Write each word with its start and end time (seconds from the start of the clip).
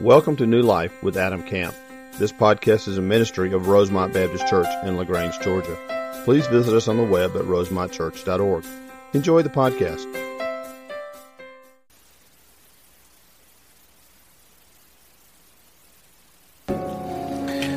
Welcome 0.00 0.36
to 0.36 0.46
New 0.46 0.62
Life 0.62 1.02
with 1.02 1.16
Adam 1.16 1.42
Camp. 1.42 1.74
This 2.18 2.30
podcast 2.30 2.86
is 2.86 2.98
a 2.98 3.02
ministry 3.02 3.52
of 3.52 3.66
Rosemont 3.66 4.14
Baptist 4.14 4.46
Church 4.46 4.68
in 4.84 4.96
LaGrange, 4.96 5.40
Georgia. 5.40 6.22
Please 6.24 6.46
visit 6.46 6.72
us 6.72 6.86
on 6.86 6.98
the 6.98 7.02
web 7.02 7.34
at 7.34 7.42
rosemontchurch.org. 7.42 8.64
Enjoy 9.12 9.42
the 9.42 9.48
podcast. 9.48 10.06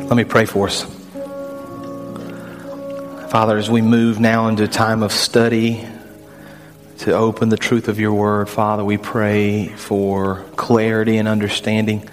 Let 0.08 0.16
me 0.16 0.24
pray 0.24 0.46
for 0.46 0.68
us. 0.68 0.84
Father, 3.32 3.58
as 3.58 3.72
we 3.72 3.82
move 3.82 4.20
now 4.20 4.48
into 4.48 4.66
a 4.66 4.68
time 4.68 5.02
of 5.02 5.12
study 5.12 5.88
to 7.02 7.14
open 7.14 7.50
the 7.50 7.58
truth 7.58 7.88
of 7.88 8.00
your 8.00 8.14
word, 8.14 8.48
Father, 8.48 8.86
we 8.86 8.96
pray 8.96 9.70
for 9.70 10.46
clarity 10.56 11.18
and 11.18 11.28
understanding. 11.28 12.08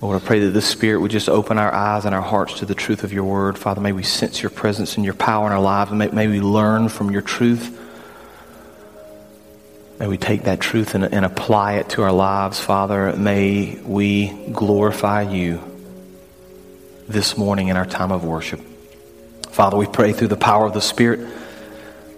Lord, 0.00 0.22
I 0.22 0.24
pray 0.24 0.38
that 0.40 0.50
the 0.50 0.62
Spirit 0.62 1.00
would 1.00 1.10
just 1.10 1.28
open 1.28 1.58
our 1.58 1.74
eyes 1.74 2.04
and 2.04 2.14
our 2.14 2.22
hearts 2.22 2.60
to 2.60 2.64
the 2.64 2.76
truth 2.76 3.02
of 3.02 3.12
your 3.12 3.24
word. 3.24 3.58
Father, 3.58 3.80
may 3.80 3.90
we 3.90 4.04
sense 4.04 4.40
your 4.40 4.50
presence 4.50 4.94
and 4.94 5.04
your 5.04 5.14
power 5.14 5.48
in 5.48 5.52
our 5.52 5.60
lives, 5.60 5.90
and 5.90 5.98
may, 5.98 6.06
may 6.10 6.28
we 6.28 6.40
learn 6.40 6.88
from 6.88 7.10
your 7.10 7.22
truth. 7.22 7.76
May 9.98 10.06
we 10.06 10.16
take 10.16 10.44
that 10.44 10.60
truth 10.60 10.94
and, 10.94 11.02
and 11.02 11.24
apply 11.24 11.74
it 11.74 11.88
to 11.90 12.02
our 12.04 12.12
lives, 12.12 12.60
Father. 12.60 13.16
May 13.16 13.80
we 13.84 14.28
glorify 14.52 15.22
you 15.22 15.60
this 17.08 17.36
morning 17.36 17.66
in 17.66 17.76
our 17.76 17.86
time 17.86 18.12
of 18.12 18.22
worship. 18.22 18.60
Father, 19.50 19.76
we 19.76 19.86
pray 19.86 20.12
through 20.12 20.28
the 20.28 20.36
power 20.36 20.66
of 20.66 20.72
the 20.72 20.80
Spirit 20.80 21.28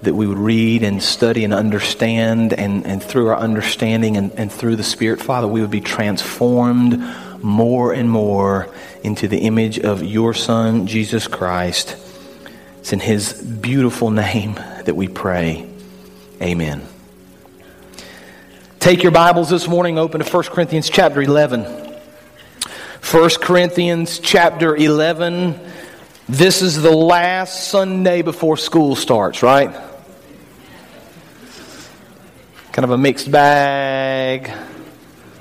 that 0.02 0.14
we 0.14 0.26
would 0.26 0.38
read 0.38 0.82
and 0.82 1.02
study 1.02 1.44
and 1.44 1.52
understand, 1.52 2.52
and, 2.52 2.86
and 2.86 3.02
through 3.02 3.28
our 3.28 3.36
understanding 3.36 4.16
and, 4.16 4.32
and 4.32 4.52
through 4.52 4.76
the 4.76 4.84
Spirit, 4.84 5.20
Father, 5.20 5.48
we 5.48 5.60
would 5.60 5.70
be 5.70 5.80
transformed 5.80 7.02
more 7.42 7.92
and 7.92 8.08
more 8.08 8.72
into 9.02 9.26
the 9.26 9.38
image 9.38 9.78
of 9.78 10.02
your 10.02 10.34
Son, 10.34 10.86
Jesus 10.86 11.26
Christ. 11.26 11.96
It's 12.78 12.92
in 12.92 13.00
His 13.00 13.32
beautiful 13.42 14.10
name 14.10 14.54
that 14.54 14.94
we 14.94 15.08
pray. 15.08 15.68
Amen. 16.40 16.86
Take 18.78 19.02
your 19.02 19.12
Bibles 19.12 19.50
this 19.50 19.66
morning, 19.66 19.98
open 19.98 20.20
to 20.20 20.30
1 20.30 20.44
Corinthians 20.44 20.88
chapter 20.88 21.20
11. 21.20 21.64
1 23.10 23.30
Corinthians 23.40 24.20
chapter 24.20 24.76
11. 24.76 25.58
This 26.28 26.62
is 26.62 26.80
the 26.80 26.94
last 26.94 27.68
Sunday 27.68 28.22
before 28.22 28.56
school 28.56 28.94
starts, 28.94 29.42
right? 29.42 29.87
Kind 32.78 32.84
of 32.84 32.90
a 32.92 32.96
mixed 32.96 33.28
bag. 33.28 34.52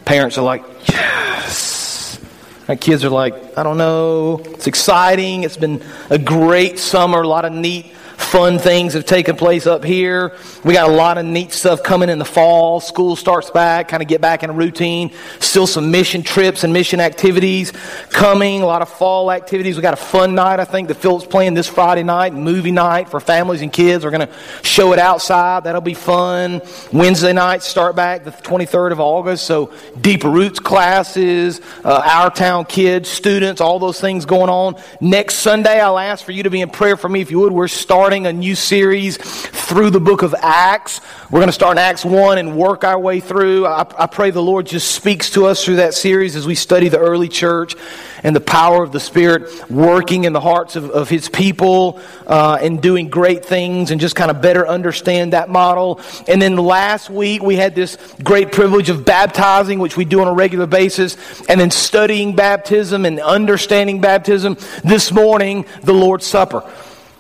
Parents 0.06 0.40
are 0.40 0.42
like, 0.42 0.64
yes. 0.90 2.20
My 2.68 2.76
kids 2.76 3.04
are 3.04 3.12
like, 3.12 3.56
I 3.56 3.62
don't 3.62 3.78
know. 3.78 4.42
It's 4.44 4.66
exciting. 4.66 5.44
It's 5.44 5.56
been 5.56 5.84
a 6.10 6.18
great 6.18 6.80
summer, 6.80 7.22
a 7.22 7.28
lot 7.28 7.46
of 7.46 7.54
neat 7.54 7.94
fun 8.28 8.60
things 8.60 8.94
have 8.94 9.06
taken 9.06 9.38
place 9.38 9.66
up 9.66 9.86
here. 9.86 10.36
We 10.66 10.74
got 10.74 10.90
a 10.90 10.92
lot 10.92 11.18
of 11.18 11.26
neat 11.26 11.54
stuff 11.54 11.82
coming 11.82 12.10
in 12.10 12.20
the 12.20 12.26
fall. 12.26 12.82
School 12.82 13.16
starts 13.16 13.50
back, 13.50 13.88
kind 13.88 14.04
of 14.04 14.10
get 14.10 14.20
back 14.20 14.44
in 14.44 14.50
a 14.50 14.54
routine. 14.54 15.12
Still 15.40 15.66
some 15.66 15.92
mission 15.92 16.24
trips 16.24 16.66
and 16.66 16.74
mission 16.74 17.00
activities 17.00 17.72
coming. 18.10 18.62
A 18.62 18.66
lot 18.66 18.82
of 18.82 18.90
fall 18.90 19.32
activities. 19.32 19.78
We 19.78 19.82
got 19.82 19.94
a 19.94 19.98
fun 19.98 20.36
night, 20.36 20.60
I 20.60 20.66
think, 20.66 20.90
that 20.90 20.96
Philip's 20.96 21.26
playing 21.26 21.54
this 21.54 21.68
Friday 21.68 22.04
night, 22.04 22.34
movie 22.34 22.72
night 22.72 23.08
for 23.08 23.22
families 23.22 23.62
and 23.62 23.72
kids. 23.72 24.04
We're 24.04 24.12
going 24.12 24.28
to 24.28 24.34
show 24.62 24.92
it 24.92 25.00
outside. 25.00 25.64
That'll 25.64 25.80
be 25.80 25.94
fun. 25.94 26.62
Wednesday 26.92 27.32
night, 27.32 27.64
start 27.64 27.96
back 27.96 28.26
the 28.26 28.32
23rd 28.32 28.92
of 28.92 29.00
August. 29.00 29.46
So 29.46 29.72
deeper 30.02 30.30
roots 30.30 30.60
classes, 30.60 31.62
uh, 31.86 32.02
our 32.06 32.30
town 32.30 32.66
kids, 32.66 33.08
students, 33.08 33.62
all 33.62 33.80
those 33.80 34.02
things 34.02 34.26
going 34.26 34.50
on. 34.50 34.76
Next 35.00 35.36
Sunday, 35.36 35.80
I'll 35.80 35.98
ask 35.98 36.26
for 36.26 36.34
you 36.34 36.44
to 36.44 36.50
be 36.50 36.60
in 36.60 36.70
prayer 36.70 36.98
for 36.98 37.08
me 37.08 37.22
if 37.22 37.32
you 37.32 37.40
would. 37.40 37.54
We're 37.54 37.70
starting 37.70 38.17
a 38.26 38.34
new 38.34 38.56
series 38.56 39.18
through 39.18 39.90
the 39.90 40.00
book 40.00 40.22
of 40.22 40.34
Acts. 40.34 41.02
We're 41.30 41.40
going 41.40 41.50
to 41.50 41.54
start 41.54 41.74
in 41.74 41.84
Acts 41.84 42.06
1 42.06 42.38
and 42.38 42.58
work 42.58 42.86
our 42.86 42.98
way 42.98 43.20
through. 43.20 43.68
I, 43.68 43.86
I, 43.98 44.08
pray 44.08 44.32
the 44.32 44.42
Lord 44.42 44.66
just 44.66 44.92
speaks 44.92 45.32
to 45.32 45.46
us 45.46 45.64
through 45.64 45.76
that 45.76 45.94
series 45.94 46.38
as 46.38 46.48
we 46.48 46.56
study 46.56 46.88
the 46.88 47.00
early 47.00 47.28
church 47.28 47.76
and 48.24 48.34
the 48.34 48.42
power 48.42 48.82
of 48.82 48.94
the 48.94 49.00
Spirit 49.02 49.70
working 49.70 50.24
in 50.24 50.32
the 50.32 50.40
hearts 50.40 50.78
of, 50.78 50.90
of 50.90 51.10
His 51.10 51.28
people 51.28 52.00
uh, 52.26 52.58
and 52.62 52.82
doing 52.82 53.10
great 53.10 53.44
things 53.44 53.92
and 53.92 54.00
just 54.00 54.16
kind 54.16 54.32
of 54.32 54.42
better 54.42 54.66
understand 54.66 55.34
that 55.34 55.50
model. 55.50 56.00
And 56.30 56.42
then 56.42 56.56
last 56.56 57.10
week 57.10 57.44
we 57.44 57.58
had 57.58 57.76
this 57.76 57.98
great 58.24 58.54
privilege 58.54 58.90
of 58.90 59.04
baptizing, 59.04 59.80
which 59.80 59.98
we 59.98 60.06
do 60.06 60.22
on 60.22 60.28
a 60.28 60.34
regular 60.34 60.66
basis, 60.66 61.18
and 61.50 61.60
then 61.60 61.72
studying 61.72 62.36
baptism 62.38 63.06
and 63.06 63.20
understanding 63.20 64.00
baptism. 64.00 64.56
This 64.84 65.12
morning, 65.12 65.66
the 65.84 65.94
Lord's 65.94 66.26
Supper. 66.26 66.64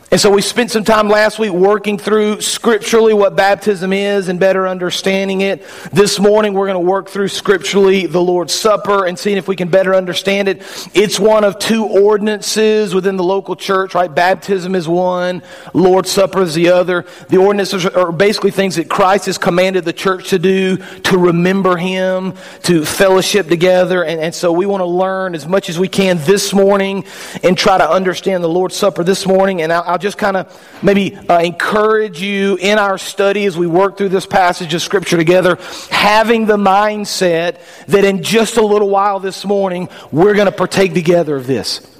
And 0.09 0.21
so 0.21 0.31
we 0.31 0.41
spent 0.41 0.71
some 0.71 0.85
time 0.85 1.09
last 1.09 1.37
week 1.37 1.51
working 1.51 1.97
through 1.97 2.39
scripturally 2.39 3.13
what 3.13 3.35
baptism 3.35 3.91
is 3.91 4.29
and 4.29 4.39
better 4.39 4.65
understanding 4.65 5.41
it. 5.41 5.65
This 5.91 6.17
morning 6.17 6.53
we're 6.53 6.67
going 6.67 6.81
to 6.81 6.89
work 6.89 7.09
through 7.09 7.27
scripturally 7.27 8.05
the 8.05 8.21
Lord's 8.21 8.53
Supper 8.53 9.05
and 9.05 9.19
seeing 9.19 9.35
if 9.35 9.49
we 9.49 9.57
can 9.57 9.67
better 9.67 9.93
understand 9.93 10.47
it. 10.47 10.61
It's 10.93 11.19
one 11.19 11.43
of 11.43 11.59
two 11.59 11.85
ordinances 11.85 12.95
within 12.95 13.17
the 13.17 13.23
local 13.23 13.57
church, 13.57 13.95
right? 13.95 14.07
Baptism 14.07 14.75
is 14.75 14.87
one, 14.87 15.43
Lord's 15.73 16.09
Supper 16.09 16.41
is 16.41 16.53
the 16.53 16.69
other. 16.69 17.05
The 17.27 17.37
ordinances 17.37 17.85
are 17.85 18.13
basically 18.13 18.51
things 18.51 18.77
that 18.77 18.89
Christ 18.89 19.25
has 19.25 19.37
commanded 19.37 19.83
the 19.83 19.91
church 19.91 20.29
to 20.29 20.39
do, 20.39 20.77
to 20.77 21.17
remember 21.17 21.75
Him, 21.75 22.33
to 22.63 22.85
fellowship 22.85 23.49
together. 23.49 24.05
And, 24.05 24.21
and 24.21 24.33
so 24.33 24.53
we 24.53 24.67
want 24.67 24.79
to 24.79 24.85
learn 24.85 25.35
as 25.35 25.45
much 25.45 25.67
as 25.67 25.77
we 25.77 25.89
can 25.89 26.17
this 26.19 26.53
morning 26.53 27.03
and 27.43 27.57
try 27.57 27.77
to 27.77 27.89
understand 27.89 28.41
the 28.41 28.47
Lord's 28.47 28.77
Supper 28.77 29.03
this 29.03 29.27
morning. 29.27 29.61
And 29.61 29.73
I'll 29.73 29.96
I'll 29.97 30.01
just 30.01 30.19
kind 30.19 30.37
of 30.37 30.83
maybe 30.83 31.15
uh, 31.15 31.39
encourage 31.39 32.21
you 32.21 32.55
in 32.57 32.77
our 32.77 32.99
study 32.99 33.45
as 33.45 33.57
we 33.57 33.65
work 33.65 33.97
through 33.97 34.09
this 34.09 34.27
passage 34.27 34.75
of 34.75 34.83
Scripture 34.83 35.17
together, 35.17 35.57
having 35.89 36.45
the 36.45 36.55
mindset 36.55 37.59
that 37.87 38.05
in 38.05 38.21
just 38.21 38.57
a 38.57 38.61
little 38.61 38.91
while 38.91 39.19
this 39.19 39.43
morning, 39.43 39.89
we're 40.11 40.35
going 40.35 40.45
to 40.45 40.51
partake 40.51 40.93
together 40.93 41.35
of 41.35 41.47
this. 41.47 41.96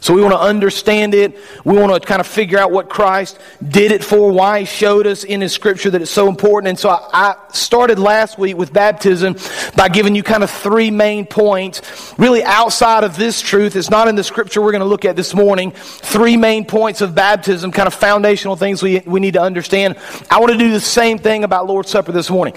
So 0.00 0.14
we 0.14 0.22
want 0.22 0.32
to 0.32 0.40
understand 0.40 1.14
it. 1.14 1.38
We 1.64 1.76
want 1.76 1.92
to 1.92 2.06
kind 2.06 2.20
of 2.20 2.26
figure 2.26 2.58
out 2.58 2.72
what 2.72 2.88
Christ 2.88 3.38
did 3.66 3.92
it 3.92 4.02
for, 4.02 4.32
why 4.32 4.60
He 4.60 4.64
showed 4.66 5.06
us 5.06 5.24
in 5.24 5.42
His 5.42 5.52
Scripture 5.52 5.90
that 5.90 6.00
it's 6.00 6.10
so 6.10 6.28
important. 6.28 6.68
And 6.68 6.78
so 6.78 6.88
I, 6.90 7.36
started 7.52 7.98
last 7.98 8.38
week 8.38 8.56
with 8.56 8.72
baptism 8.72 9.36
by 9.76 9.88
giving 9.88 10.14
you 10.14 10.22
kind 10.22 10.42
of 10.44 10.50
three 10.50 10.90
main 10.90 11.26
points, 11.26 12.14
really 12.16 12.42
outside 12.44 13.04
of 13.04 13.16
this 13.16 13.40
truth. 13.40 13.76
It's 13.76 13.90
not 13.90 14.08
in 14.08 14.14
the 14.14 14.24
Scripture 14.24 14.62
we're 14.62 14.72
going 14.72 14.80
to 14.80 14.86
look 14.86 15.04
at 15.04 15.16
this 15.16 15.34
morning. 15.34 15.72
Three 15.72 16.36
main 16.36 16.64
points 16.64 17.00
of 17.00 17.14
baptism, 17.14 17.72
kind 17.72 17.86
of 17.86 17.94
foundational 17.94 18.56
things 18.56 18.82
we, 18.82 19.00
we 19.00 19.20
need 19.20 19.34
to 19.34 19.42
understand. 19.42 19.96
I 20.30 20.38
want 20.38 20.52
to 20.52 20.58
do 20.58 20.70
the 20.70 20.80
same 20.80 21.18
thing 21.18 21.44
about 21.44 21.66
Lord's 21.66 21.90
Supper 21.90 22.12
this 22.12 22.30
morning. 22.30 22.54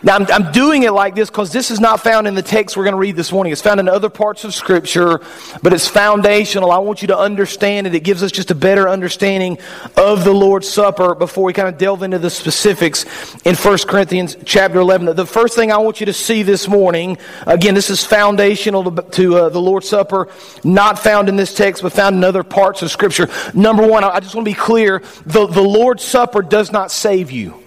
Now, 0.00 0.14
I'm, 0.14 0.26
I'm, 0.30 0.52
doing 0.52 0.84
it 0.84 0.92
like 0.92 1.16
this 1.16 1.28
because 1.28 1.52
this 1.52 1.72
is 1.72 1.80
not 1.80 2.00
found 2.00 2.28
in 2.28 2.36
the 2.36 2.42
text 2.42 2.76
we're 2.76 2.84
going 2.84 2.92
to 2.92 3.00
read 3.00 3.16
this 3.16 3.32
morning. 3.32 3.52
It's 3.52 3.62
found 3.62 3.80
in 3.80 3.88
other 3.88 4.08
parts 4.08 4.44
of 4.44 4.54
Scripture, 4.54 5.20
but 5.60 5.72
it's 5.72 5.88
foundational. 5.88 6.70
I 6.70 6.78
want 6.78 7.02
you 7.02 7.08
to 7.08 7.18
understand 7.18 7.88
it. 7.88 7.94
It 7.96 8.04
gives 8.04 8.22
us 8.22 8.30
just 8.30 8.52
a 8.52 8.54
better 8.54 8.88
understanding 8.88 9.58
of 9.96 10.22
the 10.22 10.32
Lord's 10.32 10.68
Supper 10.68 11.16
before 11.16 11.42
we 11.42 11.52
kind 11.52 11.66
of 11.66 11.78
delve 11.78 12.04
into 12.04 12.20
the 12.20 12.30
specifics 12.30 13.04
in 13.44 13.56
1 13.56 13.78
Corinthians 13.88 14.36
chapter 14.44 14.78
11. 14.78 15.16
The 15.16 15.26
first 15.26 15.56
thing 15.56 15.72
I 15.72 15.78
want 15.78 15.98
you 15.98 16.06
to 16.06 16.12
see 16.12 16.44
this 16.44 16.68
morning, 16.68 17.18
again, 17.44 17.74
this 17.74 17.90
is 17.90 18.04
foundational 18.04 18.92
to, 18.92 19.02
to 19.02 19.36
uh, 19.36 19.48
the 19.48 19.60
Lord's 19.60 19.88
Supper, 19.88 20.28
not 20.62 21.00
found 21.00 21.28
in 21.28 21.34
this 21.34 21.54
text, 21.54 21.82
but 21.82 21.92
found 21.92 22.14
in 22.14 22.22
other 22.22 22.44
parts 22.44 22.82
of 22.82 22.92
Scripture. 22.92 23.28
Number 23.52 23.84
one, 23.84 24.04
I 24.04 24.20
just 24.20 24.36
want 24.36 24.46
to 24.46 24.50
be 24.50 24.58
clear 24.58 25.02
the, 25.26 25.48
the 25.48 25.60
Lord's 25.60 26.04
Supper 26.04 26.42
does 26.42 26.70
not 26.70 26.92
save 26.92 27.32
you. 27.32 27.57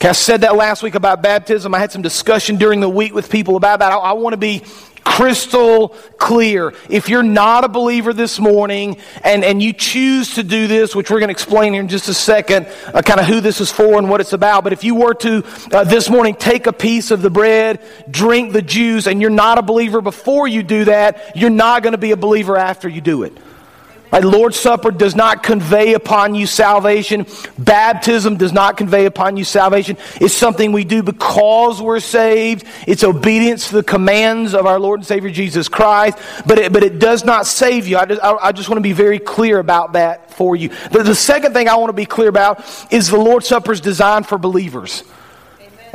I 0.00 0.12
said 0.12 0.42
that 0.42 0.56
last 0.56 0.82
week 0.82 0.94
about 0.94 1.22
baptism. 1.22 1.74
I 1.74 1.78
had 1.78 1.90
some 1.90 2.02
discussion 2.02 2.56
during 2.56 2.80
the 2.80 2.88
week 2.88 3.14
with 3.14 3.30
people 3.30 3.56
about 3.56 3.80
that. 3.80 3.92
I, 3.92 3.96
I 3.96 4.12
want 4.12 4.34
to 4.34 4.38
be 4.38 4.62
crystal 5.02 5.90
clear. 6.18 6.74
If 6.90 7.08
you're 7.08 7.22
not 7.22 7.64
a 7.64 7.68
believer 7.68 8.12
this 8.12 8.38
morning 8.38 8.98
and, 9.24 9.44
and 9.44 9.62
you 9.62 9.72
choose 9.72 10.34
to 10.34 10.42
do 10.42 10.66
this, 10.66 10.94
which 10.94 11.10
we're 11.10 11.20
going 11.20 11.28
to 11.28 11.32
explain 11.32 11.72
here 11.72 11.80
in 11.80 11.88
just 11.88 12.08
a 12.08 12.14
second, 12.14 12.66
uh, 12.92 13.02
kind 13.02 13.20
of 13.20 13.26
who 13.26 13.40
this 13.40 13.60
is 13.60 13.72
for 13.72 13.98
and 13.98 14.10
what 14.10 14.20
it's 14.20 14.32
about. 14.32 14.64
But 14.64 14.72
if 14.72 14.84
you 14.84 14.96
were 14.96 15.14
to 15.14 15.44
uh, 15.72 15.84
this 15.84 16.10
morning 16.10 16.34
take 16.34 16.66
a 16.66 16.72
piece 16.72 17.10
of 17.10 17.22
the 17.22 17.30
bread, 17.30 17.80
drink 18.10 18.52
the 18.52 18.62
juice, 18.62 19.06
and 19.06 19.20
you're 19.20 19.30
not 19.30 19.58
a 19.58 19.62
believer 19.62 20.00
before 20.00 20.46
you 20.46 20.62
do 20.62 20.84
that, 20.84 21.36
you're 21.36 21.50
not 21.50 21.82
going 21.82 21.92
to 21.92 21.98
be 21.98 22.10
a 22.10 22.16
believer 22.16 22.56
after 22.56 22.88
you 22.88 23.00
do 23.00 23.22
it. 23.22 23.38
Right? 24.12 24.24
Lord's 24.24 24.58
Supper 24.58 24.90
does 24.90 25.14
not 25.14 25.42
convey 25.42 25.94
upon 25.94 26.34
you 26.34 26.46
salvation. 26.46 27.26
Baptism 27.58 28.36
does 28.36 28.52
not 28.52 28.76
convey 28.76 29.06
upon 29.06 29.36
you 29.36 29.44
salvation. 29.44 29.96
It's 30.20 30.34
something 30.34 30.72
we 30.72 30.84
do 30.84 31.02
because 31.02 31.80
we're 31.82 32.00
saved. 32.00 32.64
It's 32.86 33.04
obedience 33.04 33.68
to 33.68 33.76
the 33.76 33.82
commands 33.82 34.54
of 34.54 34.66
our 34.66 34.78
Lord 34.78 35.00
and 35.00 35.06
Savior 35.06 35.30
Jesus 35.30 35.68
Christ. 35.68 36.18
But 36.46 36.58
it, 36.58 36.72
but 36.72 36.82
it 36.82 36.98
does 36.98 37.24
not 37.24 37.46
save 37.46 37.86
you. 37.86 37.98
I 37.98 38.06
just, 38.06 38.22
I, 38.22 38.52
just 38.52 38.68
want 38.68 38.78
to 38.78 38.82
be 38.82 38.92
very 38.92 39.18
clear 39.18 39.58
about 39.58 39.94
that 39.94 40.32
for 40.32 40.56
you. 40.56 40.70
The 40.90 41.14
second 41.14 41.52
thing 41.52 41.68
I 41.68 41.76
want 41.76 41.90
to 41.90 41.94
be 41.94 42.06
clear 42.06 42.28
about 42.28 42.64
is 42.90 43.10
the 43.10 43.18
Lord's 43.18 43.46
Supper 43.46 43.72
is 43.72 43.80
designed 43.80 44.26
for 44.26 44.38
believers. 44.38 45.04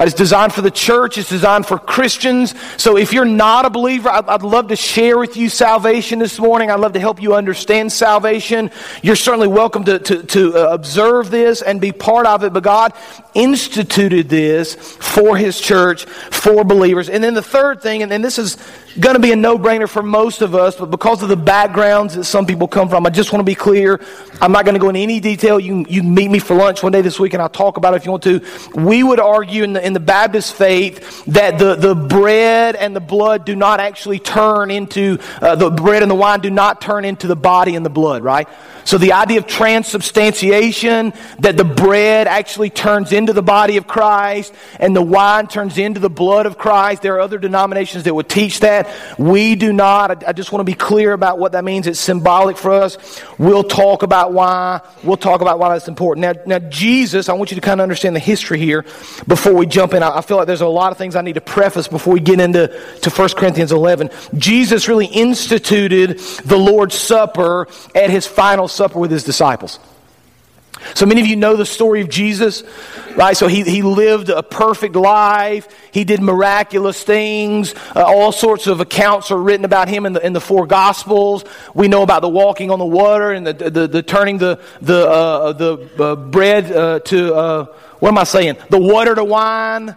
It's 0.02 0.16
designed 0.16 0.52
for 0.52 0.62
the 0.62 0.72
church. 0.72 1.20
It's 1.20 1.30
designed 1.30 1.68
for 1.68 1.78
Christians. 1.78 2.56
So 2.82 2.98
if 2.98 3.14
you're 3.14 3.24
not 3.24 3.66
a 3.66 3.70
believer, 3.70 4.10
I'd, 4.10 4.42
love 4.42 4.70
to 4.70 4.76
share 4.76 5.20
with 5.20 5.38
you 5.38 5.48
salvation 5.48 6.18
this 6.18 6.40
morning. 6.40 6.72
I'd 6.72 6.80
love 6.80 6.94
to 6.94 7.00
help 7.00 7.22
you 7.22 7.36
understand 7.36 7.92
salvation. 7.92 8.72
You're 9.04 9.16
certainly 9.16 9.48
welcome 9.48 9.84
to, 9.84 10.00
to, 10.00 10.24
to 10.24 10.58
uh, 10.58 10.74
observe 10.74 11.30
this 11.30 11.62
and 11.62 11.80
be 11.80 11.92
part 11.92 12.26
of 12.26 12.44
it. 12.44 12.52
But 12.52 12.64
God 12.64 12.94
instituted 13.36 14.28
this 14.28 14.74
for 14.74 15.38
His 15.38 15.62
church, 15.62 16.06
for 16.06 16.64
believers. 16.64 17.08
And 17.08 17.24
then 17.24 17.36
the 17.36 17.44
third 17.44 17.82
thing, 17.82 18.02
and, 18.02 18.12
and 18.12 18.26
this 18.26 18.40
is 18.40 18.58
going 19.00 19.16
to 19.16 19.22
be 19.22 19.32
a 19.32 19.36
no-brainer 19.36 19.88
for 19.88 20.04
most 20.04 20.42
of 20.42 20.56
us, 20.56 20.76
but 20.76 20.92
because 20.92 21.24
of 21.24 21.30
the 21.30 21.38
backgrounds 21.38 22.16
that 22.16 22.26
some 22.26 22.46
people 22.46 22.68
come 22.68 22.90
from, 22.90 23.06
I 23.06 23.10
just 23.10 23.32
want 23.32 23.42
to 23.42 23.46
be 23.46 23.56
clear. 23.56 24.02
I'm 24.42 24.52
not 24.52 24.66
going 24.66 24.76
to 24.76 24.80
go 24.80 24.90
into 24.90 25.00
any 25.00 25.20
detail. 25.20 25.60
You, 25.60 25.86
you 25.88 26.04
meet 26.04 26.30
me 26.30 26.40
for 26.40 26.56
lunch 26.56 26.84
one 26.84 26.92
day 26.92 27.02
this 27.02 27.20
week 27.20 27.34
and 27.34 27.42
I'll 27.42 27.50
talk 27.50 27.78
about 27.78 27.94
it 27.94 27.98
if 27.98 28.06
you 28.06 28.12
want 28.12 28.24
to. 28.24 28.42
We 28.76 29.04
would 29.04 29.20
argue 29.20 29.64
in 29.64 29.74
the, 29.74 29.86
in 29.86 29.94
the 29.94 30.00
Baptist 30.00 30.56
faith 30.56 31.26
that 31.26 31.58
the, 31.58 31.76
the 31.76 31.96
bread 31.96 32.76
and 32.76 32.96
the 32.96 33.00
blood 33.00 33.46
do 33.46 33.56
not 33.56 33.80
actually 33.80 34.20
turn 34.20 34.72
into, 34.72 35.20
uh, 35.42 35.56
the 35.56 35.70
bread 35.70 36.02
and 36.02 36.10
the 36.10 36.16
wine 36.16 36.40
do 36.40 36.50
not 36.50 36.82
turn 36.82 37.06
into 37.06 37.28
the 37.28 37.36
body 37.36 37.76
and 37.76 37.86
the 37.86 37.90
blood, 37.90 38.24
right? 38.24 38.48
So 38.84 38.98
the 38.98 39.14
idea 39.14 39.38
of 39.38 39.48
transubstantiation, 39.48 41.14
that 41.40 41.56
the 41.56 41.64
bread 41.64 42.28
actually 42.28 42.72
turns 42.72 43.14
into 43.14 43.32
the 43.32 43.44
body 43.44 43.78
of 43.78 43.86
Christ 43.86 44.54
and 44.80 44.96
the 44.96 45.02
wine 45.02 45.48
turns 45.48 45.78
into 45.78 46.00
the 46.00 46.10
blood 46.10 46.46
of 46.46 46.58
Christ. 46.58 47.04
There 47.04 47.16
are 47.16 47.20
other 47.20 47.38
denominations 47.38 48.06
that 48.06 48.16
would 48.16 48.28
teach 48.28 48.62
that. 48.62 48.81
We 49.18 49.56
do 49.56 49.74
not. 49.74 50.28
I 50.28 50.34
just 50.34 50.52
want 50.52 50.62
to 50.62 50.64
be 50.64 50.74
clear 50.74 51.14
about 51.14 51.40
what 51.40 51.54
that 51.54 51.64
means. 51.64 51.88
It's 51.88 52.00
symbolic 52.00 52.58
for 52.58 52.72
us. 52.72 52.98
We'll 53.38 53.64
talk 53.64 54.04
about 54.04 54.34
why. 54.34 54.82
We'll 55.04 55.18
talk 55.18 55.42
about 55.42 55.60
why 55.60 55.70
that's 55.70 55.88
important. 55.88 56.22
Now, 56.22 56.60
now 56.60 56.70
Jesus, 56.70 57.30
I 57.30 57.34
want 57.34 57.52
you 57.52 57.56
to 57.56 57.62
kind 57.62 57.80
of 57.80 57.84
understand 57.84 58.16
the 58.16 58.20
history 58.20 58.60
here 58.60 58.84
before 59.28 59.54
we 59.54 59.66
jump 59.66 59.94
in. 59.94 60.04
I 60.04 60.22
feel 60.22 60.38
like 60.38 60.48
there's 60.48 60.62
a 60.62 60.68
lot 60.68 60.92
of 60.92 60.98
things 60.98 61.16
I 61.16 61.22
need 61.22 61.36
to 61.36 61.42
preface 61.42 61.88
before 61.88 62.14
we 62.14 62.20
get 62.20 62.40
into 62.40 62.68
to 63.02 63.10
1 63.10 63.30
Corinthians 63.30 63.72
11. 63.72 64.10
Jesus 64.38 64.88
really 64.88 65.08
instituted 65.08 66.20
the 66.46 66.58
Lord's 66.58 66.96
Supper 66.96 67.68
at 67.96 68.10
his 68.10 68.28
final 68.28 68.68
Supper 68.68 69.00
with 69.00 69.12
his 69.12 69.24
disciples. 69.24 69.80
So 70.94 71.06
many 71.06 71.22
of 71.22 71.28
you 71.28 71.36
know 71.36 71.56
the 71.56 71.66
story 71.66 72.02
of 72.02 72.10
Jesus, 72.10 72.64
right? 73.16 73.36
So 73.36 73.48
he, 73.48 73.64
he 73.64 73.82
lived 73.82 74.30
a 74.30 74.44
perfect 74.44 74.96
life. 74.96 75.68
He 75.92 76.04
did 76.04 76.22
miraculous 76.22 77.04
things. 77.04 77.74
Uh, 77.96 78.04
all 78.04 78.32
sorts 78.32 78.68
of 78.68 78.80
accounts 78.80 79.32
are 79.32 79.38
written 79.38 79.66
about 79.66 79.88
him 79.88 80.06
in 80.06 80.14
the, 80.14 80.26
in 80.26 80.34
the 80.34 80.42
four 80.42 80.66
Gospels. 80.68 81.44
We 81.74 81.88
know 81.88 82.02
about 82.02 82.22
the 82.22 82.30
walking 82.30 82.72
on 82.72 82.80
the 82.80 82.86
water 82.86 83.32
and 83.32 83.46
the, 83.46 83.54
the, 83.54 83.88
the 83.88 84.04
turning 84.04 84.38
the, 84.38 84.60
the, 84.82 85.10
uh, 85.10 85.54
the 85.54 86.04
uh, 86.04 86.16
bread 86.16 86.72
uh, 86.72 87.00
to, 87.00 87.36
uh, 87.36 87.66
what 88.00 88.10
am 88.10 88.18
I 88.18 88.24
saying? 88.24 88.58
The 88.70 88.80
water 88.80 89.16
to 89.16 89.24
wine. 89.24 89.96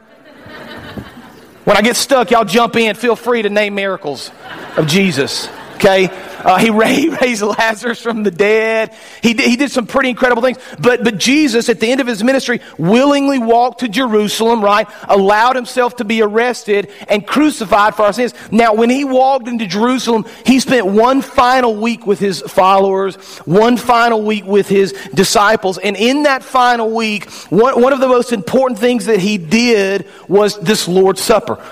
When 1.64 1.76
I 1.78 1.80
get 1.80 1.96
stuck, 1.96 2.30
y'all 2.30 2.44
jump 2.44 2.76
in. 2.76 2.94
Feel 2.94 3.16
free 3.16 3.40
to 3.40 3.48
name 3.48 3.74
miracles 3.74 4.30
of 4.76 4.86
Jesus. 4.86 5.48
Okay? 5.76 6.08
Uh, 6.44 6.58
he 6.58 6.70
raised 6.70 7.42
Lazarus 7.42 8.00
from 8.00 8.22
the 8.22 8.30
dead. 8.30 8.94
He 9.22 9.34
did, 9.34 9.48
he 9.48 9.56
did 9.56 9.70
some 9.70 9.86
pretty 9.86 10.10
incredible 10.10 10.42
things. 10.42 10.58
But, 10.78 11.02
but 11.02 11.18
Jesus, 11.18 11.68
at 11.68 11.80
the 11.80 11.90
end 11.90 12.00
of 12.00 12.06
his 12.06 12.22
ministry, 12.22 12.60
willingly 12.78 13.38
walked 13.38 13.80
to 13.80 13.88
Jerusalem, 13.88 14.62
right? 14.62 14.86
Allowed 15.08 15.56
himself 15.56 15.96
to 15.96 16.04
be 16.04 16.22
arrested 16.22 16.90
and 17.08 17.26
crucified 17.26 17.94
for 17.94 18.02
our 18.02 18.12
sins. 18.12 18.34
Now, 18.50 18.74
when 18.74 18.90
he 18.90 19.04
walked 19.04 19.48
into 19.48 19.66
Jerusalem, 19.66 20.26
he 20.44 20.60
spent 20.60 20.86
one 20.86 21.22
final 21.22 21.76
week 21.76 22.06
with 22.06 22.18
his 22.18 22.42
followers, 22.42 23.16
one 23.40 23.76
final 23.76 24.22
week 24.22 24.44
with 24.44 24.68
his 24.68 24.92
disciples. 25.14 25.78
And 25.78 25.96
in 25.96 26.24
that 26.24 26.42
final 26.42 26.90
week, 26.90 27.30
one, 27.50 27.80
one 27.80 27.92
of 27.92 28.00
the 28.00 28.08
most 28.08 28.32
important 28.32 28.78
things 28.78 29.06
that 29.06 29.20
he 29.20 29.38
did 29.38 30.06
was 30.28 30.58
this 30.60 30.86
Lord's 30.88 31.20
Supper. 31.20 31.62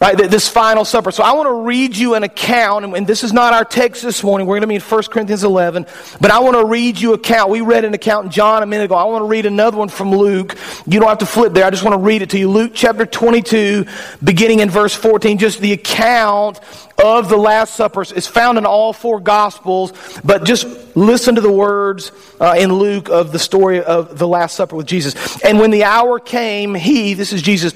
Right, 0.00 0.18
this 0.18 0.48
final 0.48 0.84
supper. 0.84 1.12
So 1.12 1.22
I 1.22 1.32
want 1.34 1.46
to 1.46 1.62
read 1.62 1.96
you 1.96 2.14
an 2.14 2.24
account, 2.24 2.84
and 2.84 3.06
this 3.06 3.22
is 3.22 3.32
not 3.32 3.54
our 3.54 3.64
text 3.64 4.02
this 4.02 4.24
morning. 4.24 4.46
We're 4.46 4.56
going 4.56 4.62
to 4.62 4.66
be 4.66 4.74
in 4.74 4.80
1 4.80 5.02
Corinthians 5.04 5.44
11, 5.44 5.86
but 6.20 6.32
I 6.32 6.40
want 6.40 6.56
to 6.56 6.64
read 6.64 7.00
you 7.00 7.14
an 7.14 7.20
account. 7.20 7.50
We 7.50 7.60
read 7.60 7.84
an 7.84 7.94
account 7.94 8.26
in 8.26 8.32
John 8.32 8.64
a 8.64 8.66
minute 8.66 8.86
ago. 8.86 8.96
I 8.96 9.04
want 9.04 9.22
to 9.22 9.28
read 9.28 9.46
another 9.46 9.76
one 9.76 9.88
from 9.88 10.10
Luke. 10.10 10.58
You 10.84 10.98
don't 10.98 11.08
have 11.08 11.18
to 11.18 11.26
flip 11.26 11.52
there. 11.52 11.64
I 11.64 11.70
just 11.70 11.84
want 11.84 11.94
to 11.94 12.00
read 12.00 12.22
it 12.22 12.30
to 12.30 12.38
you. 12.38 12.50
Luke 12.50 12.72
chapter 12.74 13.06
22, 13.06 13.86
beginning 14.22 14.58
in 14.58 14.68
verse 14.68 14.94
14. 14.94 15.38
Just 15.38 15.60
the 15.60 15.72
account 15.72 16.58
of 17.02 17.28
the 17.28 17.36
Last 17.36 17.76
Supper 17.76 18.02
is 18.02 18.26
found 18.26 18.58
in 18.58 18.66
all 18.66 18.92
four 18.92 19.20
Gospels, 19.20 19.92
but 20.24 20.44
just 20.44 20.66
listen 20.96 21.36
to 21.36 21.40
the 21.40 21.52
words 21.52 22.10
uh, 22.40 22.56
in 22.58 22.72
Luke 22.72 23.10
of 23.10 23.30
the 23.30 23.38
story 23.38 23.80
of 23.80 24.18
the 24.18 24.26
Last 24.26 24.56
Supper 24.56 24.74
with 24.74 24.86
Jesus. 24.86 25.40
And 25.44 25.60
when 25.60 25.70
the 25.70 25.84
hour 25.84 26.18
came, 26.18 26.74
he, 26.74 27.14
this 27.14 27.32
is 27.32 27.42
Jesus, 27.42 27.74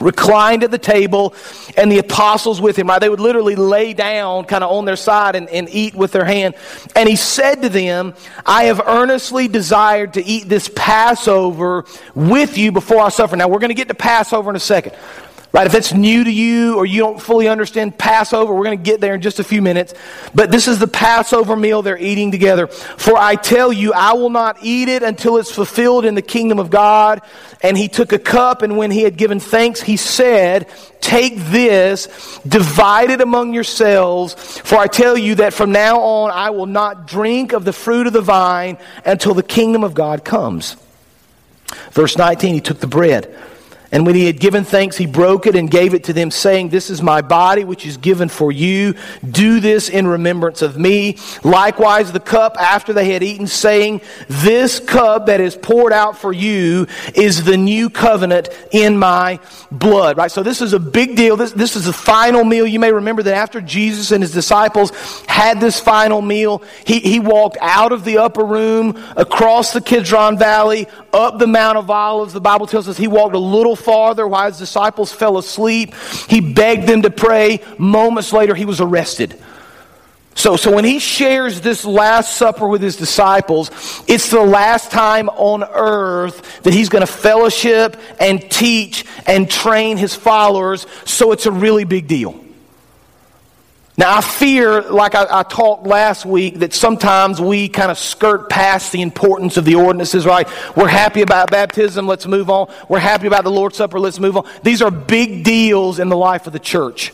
reclined 0.00 0.64
at 0.64 0.70
the 0.70 0.78
table 0.78 1.34
and 1.76 1.90
the 1.92 1.98
apostles 1.98 2.60
with 2.60 2.76
him 2.76 2.88
right? 2.88 2.98
They 2.98 3.08
would 3.08 3.20
literally 3.20 3.56
lay 3.56 3.92
down 3.92 4.44
kind 4.44 4.64
of 4.64 4.70
on 4.70 4.84
their 4.84 4.96
side 4.96 5.36
and, 5.36 5.48
and 5.50 5.68
eat 5.70 5.94
with 5.94 6.12
their 6.12 6.24
hand. 6.24 6.54
And 6.96 7.08
he 7.08 7.16
said 7.16 7.62
to 7.62 7.68
them 7.68 8.14
i 8.46 8.64
have 8.64 8.80
earnestly 8.86 9.48
desired 9.48 10.14
to 10.14 10.24
eat 10.24 10.48
this 10.48 10.70
passover 10.74 11.84
with 12.14 12.58
you 12.58 12.72
before 12.72 13.00
i 13.00 13.08
suffer. 13.08 13.36
Now 13.36 13.48
we're 13.48 13.58
going 13.58 13.68
to 13.68 13.74
get 13.74 13.88
to 13.88 13.94
passover 13.94 14.50
in 14.50 14.56
a 14.56 14.60
second 14.60 14.94
Right? 15.52 15.66
If 15.66 15.74
it's 15.74 15.92
new 15.92 16.22
to 16.22 16.30
you 16.30 16.76
or 16.76 16.86
you 16.86 17.00
don't 17.00 17.20
fully 17.20 17.48
understand 17.48 17.98
Passover, 17.98 18.54
we're 18.54 18.64
going 18.64 18.78
to 18.78 18.84
get 18.84 19.00
there 19.00 19.16
in 19.16 19.20
just 19.20 19.40
a 19.40 19.44
few 19.44 19.60
minutes. 19.60 19.94
But 20.32 20.52
this 20.52 20.68
is 20.68 20.78
the 20.78 20.86
Passover 20.86 21.56
meal 21.56 21.82
they're 21.82 21.98
eating 21.98 22.30
together. 22.30 22.68
For 22.68 23.16
I 23.16 23.34
tell 23.34 23.72
you, 23.72 23.92
I 23.92 24.12
will 24.12 24.30
not 24.30 24.58
eat 24.62 24.88
it 24.88 25.02
until 25.02 25.38
it's 25.38 25.50
fulfilled 25.50 26.04
in 26.04 26.14
the 26.14 26.22
kingdom 26.22 26.60
of 26.60 26.70
God. 26.70 27.22
And 27.62 27.76
he 27.76 27.88
took 27.88 28.12
a 28.12 28.18
cup, 28.18 28.62
and 28.62 28.76
when 28.76 28.92
he 28.92 29.02
had 29.02 29.16
given 29.16 29.40
thanks, 29.40 29.80
he 29.80 29.96
said, 29.96 30.68
Take 31.00 31.36
this, 31.36 32.38
divide 32.46 33.10
it 33.10 33.20
among 33.20 33.52
yourselves. 33.52 34.34
For 34.34 34.76
I 34.76 34.86
tell 34.86 35.18
you 35.18 35.34
that 35.36 35.52
from 35.52 35.72
now 35.72 35.98
on 36.00 36.30
I 36.30 36.50
will 36.50 36.66
not 36.66 37.08
drink 37.08 37.52
of 37.52 37.64
the 37.64 37.72
fruit 37.72 38.06
of 38.06 38.12
the 38.12 38.20
vine 38.20 38.78
until 39.04 39.34
the 39.34 39.42
kingdom 39.42 39.82
of 39.82 39.94
God 39.94 40.24
comes. 40.24 40.76
Verse 41.90 42.16
19, 42.16 42.54
he 42.54 42.60
took 42.60 42.78
the 42.78 42.86
bread. 42.86 43.36
And 43.92 44.06
when 44.06 44.14
he 44.14 44.26
had 44.26 44.38
given 44.38 44.62
thanks, 44.62 44.96
he 44.96 45.06
broke 45.06 45.46
it 45.46 45.56
and 45.56 45.68
gave 45.68 45.94
it 45.94 46.04
to 46.04 46.12
them, 46.12 46.30
saying, 46.30 46.68
This 46.68 46.90
is 46.90 47.02
my 47.02 47.22
body, 47.22 47.64
which 47.64 47.84
is 47.84 47.96
given 47.96 48.28
for 48.28 48.52
you. 48.52 48.94
Do 49.28 49.58
this 49.58 49.88
in 49.88 50.06
remembrance 50.06 50.62
of 50.62 50.78
me. 50.78 51.18
Likewise, 51.42 52.12
the 52.12 52.20
cup 52.20 52.56
after 52.56 52.92
they 52.92 53.12
had 53.12 53.24
eaten, 53.24 53.48
saying, 53.48 54.00
This 54.28 54.78
cup 54.78 55.26
that 55.26 55.40
is 55.40 55.56
poured 55.56 55.92
out 55.92 56.16
for 56.16 56.32
you 56.32 56.86
is 57.14 57.42
the 57.42 57.56
new 57.56 57.90
covenant 57.90 58.48
in 58.70 58.96
my 58.96 59.40
blood. 59.72 60.16
Right? 60.16 60.30
So 60.30 60.44
this 60.44 60.60
is 60.60 60.72
a 60.72 60.78
big 60.78 61.16
deal. 61.16 61.36
This, 61.36 61.52
this 61.52 61.74
is 61.74 61.86
the 61.86 61.92
final 61.92 62.44
meal. 62.44 62.66
You 62.66 62.78
may 62.78 62.92
remember 62.92 63.24
that 63.24 63.34
after 63.34 63.60
Jesus 63.60 64.12
and 64.12 64.22
his 64.22 64.32
disciples 64.32 64.90
had 65.26 65.60
this 65.60 65.80
final 65.80 66.22
meal, 66.22 66.62
he, 66.86 67.00
he 67.00 67.18
walked 67.18 67.58
out 67.60 67.90
of 67.90 68.04
the 68.04 68.18
upper 68.18 68.44
room, 68.44 69.02
across 69.16 69.72
the 69.72 69.80
Kidron 69.80 70.38
Valley, 70.38 70.86
up 71.12 71.38
the 71.38 71.46
Mount 71.48 71.76
of 71.76 71.90
Olives. 71.90 72.32
The 72.32 72.40
Bible 72.40 72.68
tells 72.68 72.88
us 72.88 72.96
he 72.96 73.08
walked 73.08 73.34
a 73.34 73.38
little 73.38 73.76
farther 73.80 74.26
while 74.26 74.46
his 74.46 74.58
disciples 74.58 75.12
fell 75.12 75.38
asleep. 75.38 75.94
He 76.28 76.40
begged 76.40 76.86
them 76.86 77.02
to 77.02 77.10
pray. 77.10 77.60
Moments 77.78 78.32
later, 78.32 78.54
he 78.54 78.64
was 78.64 78.80
arrested. 78.80 79.40
So, 80.34 80.56
so 80.56 80.74
when 80.74 80.84
he 80.84 81.00
shares 81.00 81.60
this 81.60 81.84
Last 81.84 82.36
Supper 82.36 82.66
with 82.66 82.80
his 82.80 82.96
disciples, 82.96 83.70
it's 84.06 84.30
the 84.30 84.40
last 84.42 84.90
time 84.90 85.28
on 85.28 85.64
earth 85.64 86.62
that 86.62 86.72
he's 86.72 86.88
going 86.88 87.04
to 87.04 87.12
fellowship 87.12 87.96
and 88.18 88.50
teach 88.50 89.04
and 89.26 89.50
train 89.50 89.96
his 89.96 90.14
followers. 90.14 90.86
So 91.04 91.32
it's 91.32 91.46
a 91.46 91.52
really 91.52 91.84
big 91.84 92.06
deal. 92.06 92.39
Now, 94.00 94.16
I 94.16 94.22
fear, 94.22 94.80
like 94.80 95.14
I, 95.14 95.26
I, 95.30 95.42
talked 95.42 95.86
last 95.86 96.24
week, 96.24 96.60
that 96.60 96.72
sometimes 96.72 97.38
we 97.38 97.68
kind 97.68 97.90
of 97.90 97.98
skirt 97.98 98.48
past 98.48 98.92
the 98.92 99.02
importance 99.02 99.58
of 99.58 99.66
the 99.66 99.74
ordinances, 99.74 100.24
right? 100.24 100.48
We're 100.74 100.88
happy 100.88 101.20
about 101.20 101.50
baptism, 101.50 102.06
let's 102.06 102.26
move 102.26 102.48
on. 102.48 102.72
We're 102.88 102.98
happy 102.98 103.26
about 103.26 103.44
the 103.44 103.50
Lord's 103.50 103.76
Supper, 103.76 104.00
let's 104.00 104.18
move 104.18 104.38
on. 104.38 104.48
These 104.62 104.80
are 104.80 104.90
big 104.90 105.44
deals 105.44 105.98
in 105.98 106.08
the 106.08 106.16
life 106.16 106.46
of 106.46 106.54
the 106.54 106.58
church. 106.58 107.12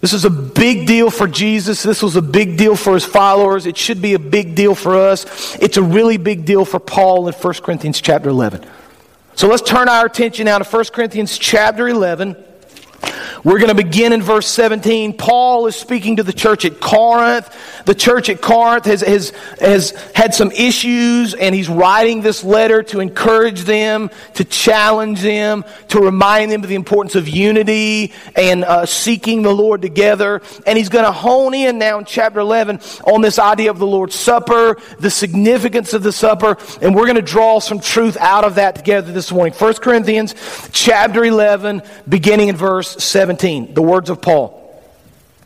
This 0.00 0.12
is 0.12 0.24
a 0.24 0.30
big 0.30 0.88
deal 0.88 1.12
for 1.12 1.28
Jesus. 1.28 1.84
This 1.84 2.02
was 2.02 2.16
a 2.16 2.22
big 2.22 2.58
deal 2.58 2.74
for 2.74 2.94
his 2.94 3.04
followers. 3.04 3.64
It 3.64 3.76
should 3.76 4.02
be 4.02 4.14
a 4.14 4.18
big 4.18 4.56
deal 4.56 4.74
for 4.74 4.96
us. 4.96 5.54
It's 5.62 5.76
a 5.76 5.82
really 5.82 6.16
big 6.16 6.44
deal 6.44 6.64
for 6.64 6.80
Paul 6.80 7.28
in 7.28 7.34
1 7.34 7.54
Corinthians 7.62 8.00
chapter 8.00 8.30
11. 8.30 8.66
So 9.36 9.46
let's 9.46 9.62
turn 9.62 9.88
our 9.88 10.06
attention 10.06 10.46
now 10.46 10.58
to 10.58 10.64
1 10.64 10.86
Corinthians 10.86 11.38
chapter 11.38 11.86
11. 11.86 12.34
We're 13.44 13.58
going 13.58 13.68
to 13.68 13.74
begin 13.74 14.12
in 14.14 14.22
verse 14.22 14.46
17. 14.48 15.18
Paul 15.18 15.66
is 15.66 15.76
speaking 15.76 16.16
to 16.16 16.22
the 16.22 16.32
church 16.32 16.64
at 16.64 16.80
Corinth. 16.80 17.54
The 17.84 17.94
church 17.94 18.30
at 18.30 18.40
Corinth 18.40 18.86
has, 18.86 19.02
has, 19.02 19.30
has 19.60 19.90
had 20.14 20.32
some 20.32 20.50
issues, 20.52 21.34
and 21.34 21.54
he's 21.54 21.68
writing 21.68 22.22
this 22.22 22.42
letter 22.42 22.82
to 22.84 23.00
encourage 23.00 23.62
them, 23.62 24.10
to 24.34 24.44
challenge 24.44 25.20
them, 25.20 25.64
to 25.88 26.00
remind 26.00 26.52
them 26.52 26.62
of 26.62 26.68
the 26.68 26.74
importance 26.74 27.16
of 27.16 27.28
unity 27.28 28.12
and 28.34 28.64
uh, 28.64 28.86
seeking 28.86 29.42
the 29.42 29.52
Lord 29.52 29.82
together. 29.82 30.40
And 30.66 30.78
he's 30.78 30.88
going 30.88 31.04
to 31.04 31.12
hone 31.12 31.52
in 31.52 31.78
now 31.78 31.98
in 31.98 32.06
chapter 32.06 32.40
11 32.40 32.80
on 33.06 33.20
this 33.20 33.38
idea 33.38 33.70
of 33.70 33.78
the 33.78 33.86
Lord's 33.86 34.14
Supper, 34.14 34.78
the 34.98 35.10
significance 35.10 35.92
of 35.92 36.02
the 36.02 36.12
supper, 36.12 36.56
and 36.80 36.94
we're 36.94 37.04
going 37.04 37.16
to 37.16 37.22
draw 37.22 37.58
some 37.58 37.80
truth 37.80 38.16
out 38.16 38.44
of 38.44 38.54
that 38.54 38.74
together 38.74 39.12
this 39.12 39.30
morning. 39.30 39.52
1 39.52 39.74
Corinthians 39.74 40.34
chapter 40.72 41.24
11, 41.24 41.82
beginning 42.08 42.48
in 42.48 42.56
verse 42.56 42.93
17. 43.02 43.34
17, 43.44 43.74
the 43.74 43.82
words 43.82 44.10
of 44.10 44.20
Paul. 44.20 44.60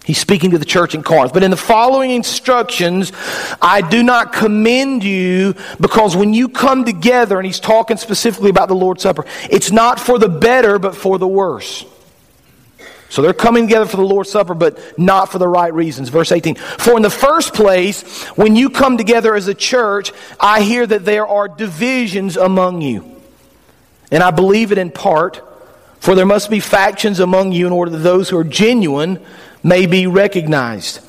He's 0.04 0.18
speaking 0.18 0.52
to 0.52 0.58
the 0.58 0.64
church 0.64 0.94
in 0.94 1.02
Corinth. 1.02 1.34
But 1.34 1.42
in 1.42 1.50
the 1.50 1.56
following 1.56 2.10
instructions, 2.10 3.12
I 3.60 3.82
do 3.82 4.02
not 4.02 4.32
commend 4.32 5.04
you 5.04 5.54
because 5.80 6.16
when 6.16 6.32
you 6.32 6.48
come 6.48 6.84
together, 6.84 7.36
and 7.38 7.44
he's 7.44 7.60
talking 7.60 7.98
specifically 7.98 8.48
about 8.48 8.68
the 8.68 8.74
Lord's 8.74 9.02
Supper, 9.02 9.26
it's 9.50 9.70
not 9.70 10.00
for 10.00 10.18
the 10.18 10.28
better, 10.28 10.78
but 10.78 10.96
for 10.96 11.18
the 11.18 11.28
worse. 11.28 11.84
So 13.10 13.20
they're 13.20 13.34
coming 13.34 13.66
together 13.66 13.86
for 13.86 13.98
the 13.98 14.02
Lord's 14.02 14.30
Supper, 14.30 14.54
but 14.54 14.98
not 14.98 15.30
for 15.30 15.38
the 15.38 15.48
right 15.48 15.72
reasons. 15.72 16.08
Verse 16.08 16.32
18. 16.32 16.54
For 16.54 16.96
in 16.96 17.02
the 17.02 17.10
first 17.10 17.52
place, 17.52 18.24
when 18.30 18.56
you 18.56 18.70
come 18.70 18.96
together 18.96 19.34
as 19.34 19.46
a 19.46 19.54
church, 19.54 20.12
I 20.40 20.62
hear 20.62 20.86
that 20.86 21.04
there 21.04 21.26
are 21.26 21.48
divisions 21.48 22.36
among 22.36 22.80
you. 22.80 23.20
And 24.10 24.22
I 24.22 24.30
believe 24.30 24.72
it 24.72 24.78
in 24.78 24.90
part 24.90 25.42
for 26.00 26.14
there 26.14 26.26
must 26.26 26.50
be 26.50 26.60
factions 26.60 27.20
among 27.20 27.52
you 27.52 27.66
in 27.66 27.72
order 27.72 27.90
that 27.90 27.98
those 27.98 28.28
who 28.28 28.38
are 28.38 28.44
genuine 28.44 29.20
may 29.62 29.86
be 29.86 30.06
recognized. 30.06 31.00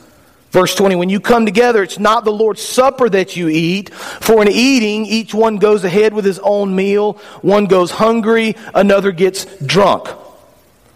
Verse 0.52 0.74
20, 0.74 0.96
when 0.96 1.10
you 1.10 1.20
come 1.20 1.46
together, 1.46 1.84
it's 1.84 2.00
not 2.00 2.26
the 2.26 2.32
Lord's 2.32 2.62
Supper 2.62 3.08
that 3.10 3.36
you 3.36 3.50
eat. 3.50 3.94
For 3.94 4.42
in 4.42 4.48
eating, 4.48 5.06
each 5.06 5.34
one 5.34 5.58
goes 5.58 5.84
ahead 5.84 6.14
with 6.14 6.26
his 6.26 6.40
own 6.40 6.76
meal. 6.76 7.14
One 7.44 7.66
goes 7.66 7.92
hungry, 7.92 8.56
another 8.74 9.12
gets 9.12 9.46
drunk. 9.64 10.10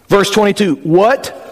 Verse 0.07 0.31
22, 0.31 0.75
what? 0.77 1.42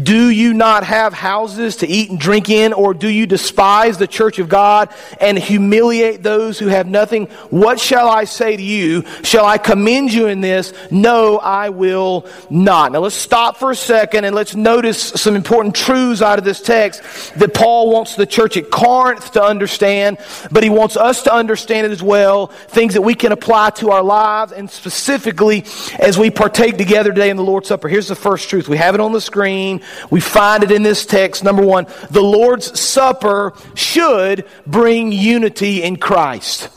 Do 0.00 0.28
you 0.28 0.54
not 0.54 0.84
have 0.84 1.12
houses 1.12 1.76
to 1.76 1.88
eat 1.88 2.10
and 2.10 2.20
drink 2.20 2.50
in, 2.50 2.72
or 2.72 2.94
do 2.94 3.08
you 3.08 3.26
despise 3.26 3.98
the 3.98 4.06
church 4.06 4.38
of 4.38 4.48
God 4.48 4.90
and 5.20 5.38
humiliate 5.38 6.22
those 6.22 6.58
who 6.58 6.68
have 6.68 6.86
nothing? 6.86 7.26
What 7.50 7.80
shall 7.80 8.08
I 8.08 8.24
say 8.24 8.56
to 8.56 8.62
you? 8.62 9.04
Shall 9.22 9.44
I 9.44 9.58
commend 9.58 10.12
you 10.12 10.26
in 10.28 10.40
this? 10.40 10.72
No, 10.90 11.38
I 11.38 11.70
will 11.70 12.26
not. 12.48 12.92
Now 12.92 13.00
let's 13.00 13.14
stop 13.14 13.56
for 13.56 13.70
a 13.70 13.76
second 13.76 14.24
and 14.24 14.36
let's 14.36 14.54
notice 14.54 15.00
some 15.00 15.34
important 15.34 15.74
truths 15.74 16.22
out 16.22 16.38
of 16.38 16.44
this 16.44 16.60
text 16.60 17.02
that 17.36 17.54
Paul 17.54 17.90
wants 17.90 18.14
the 18.14 18.26
church 18.26 18.56
at 18.56 18.70
Corinth 18.70 19.32
to 19.32 19.42
understand, 19.42 20.18
but 20.52 20.62
he 20.62 20.70
wants 20.70 20.96
us 20.96 21.22
to 21.24 21.32
understand 21.32 21.86
it 21.86 21.92
as 21.92 22.02
well. 22.02 22.48
Things 22.48 22.94
that 22.94 23.02
we 23.02 23.14
can 23.14 23.32
apply 23.32 23.70
to 23.70 23.90
our 23.90 24.02
lives 24.02 24.52
and 24.52 24.70
specifically 24.70 25.64
as 25.98 26.18
we 26.18 26.30
partake 26.30 26.76
together 26.76 27.10
today 27.10 27.30
in 27.30 27.36
the 27.36 27.42
Lord's 27.42 27.68
Supper. 27.68 27.88
Here's 27.88 28.08
the 28.08 28.14
first 28.14 28.48
truth. 28.48 28.68
We 28.68 28.76
have 28.76 28.94
it 28.94 29.00
on 29.00 29.12
the 29.12 29.20
screen. 29.20 29.80
We 30.10 30.20
find 30.20 30.62
it 30.62 30.70
in 30.70 30.82
this 30.82 31.06
text. 31.06 31.44
Number 31.44 31.64
one, 31.64 31.86
the 32.10 32.22
Lord's 32.22 32.78
Supper 32.78 33.54
should 33.74 34.46
bring 34.66 35.12
unity 35.12 35.82
in 35.82 35.96
Christ. 35.96 36.70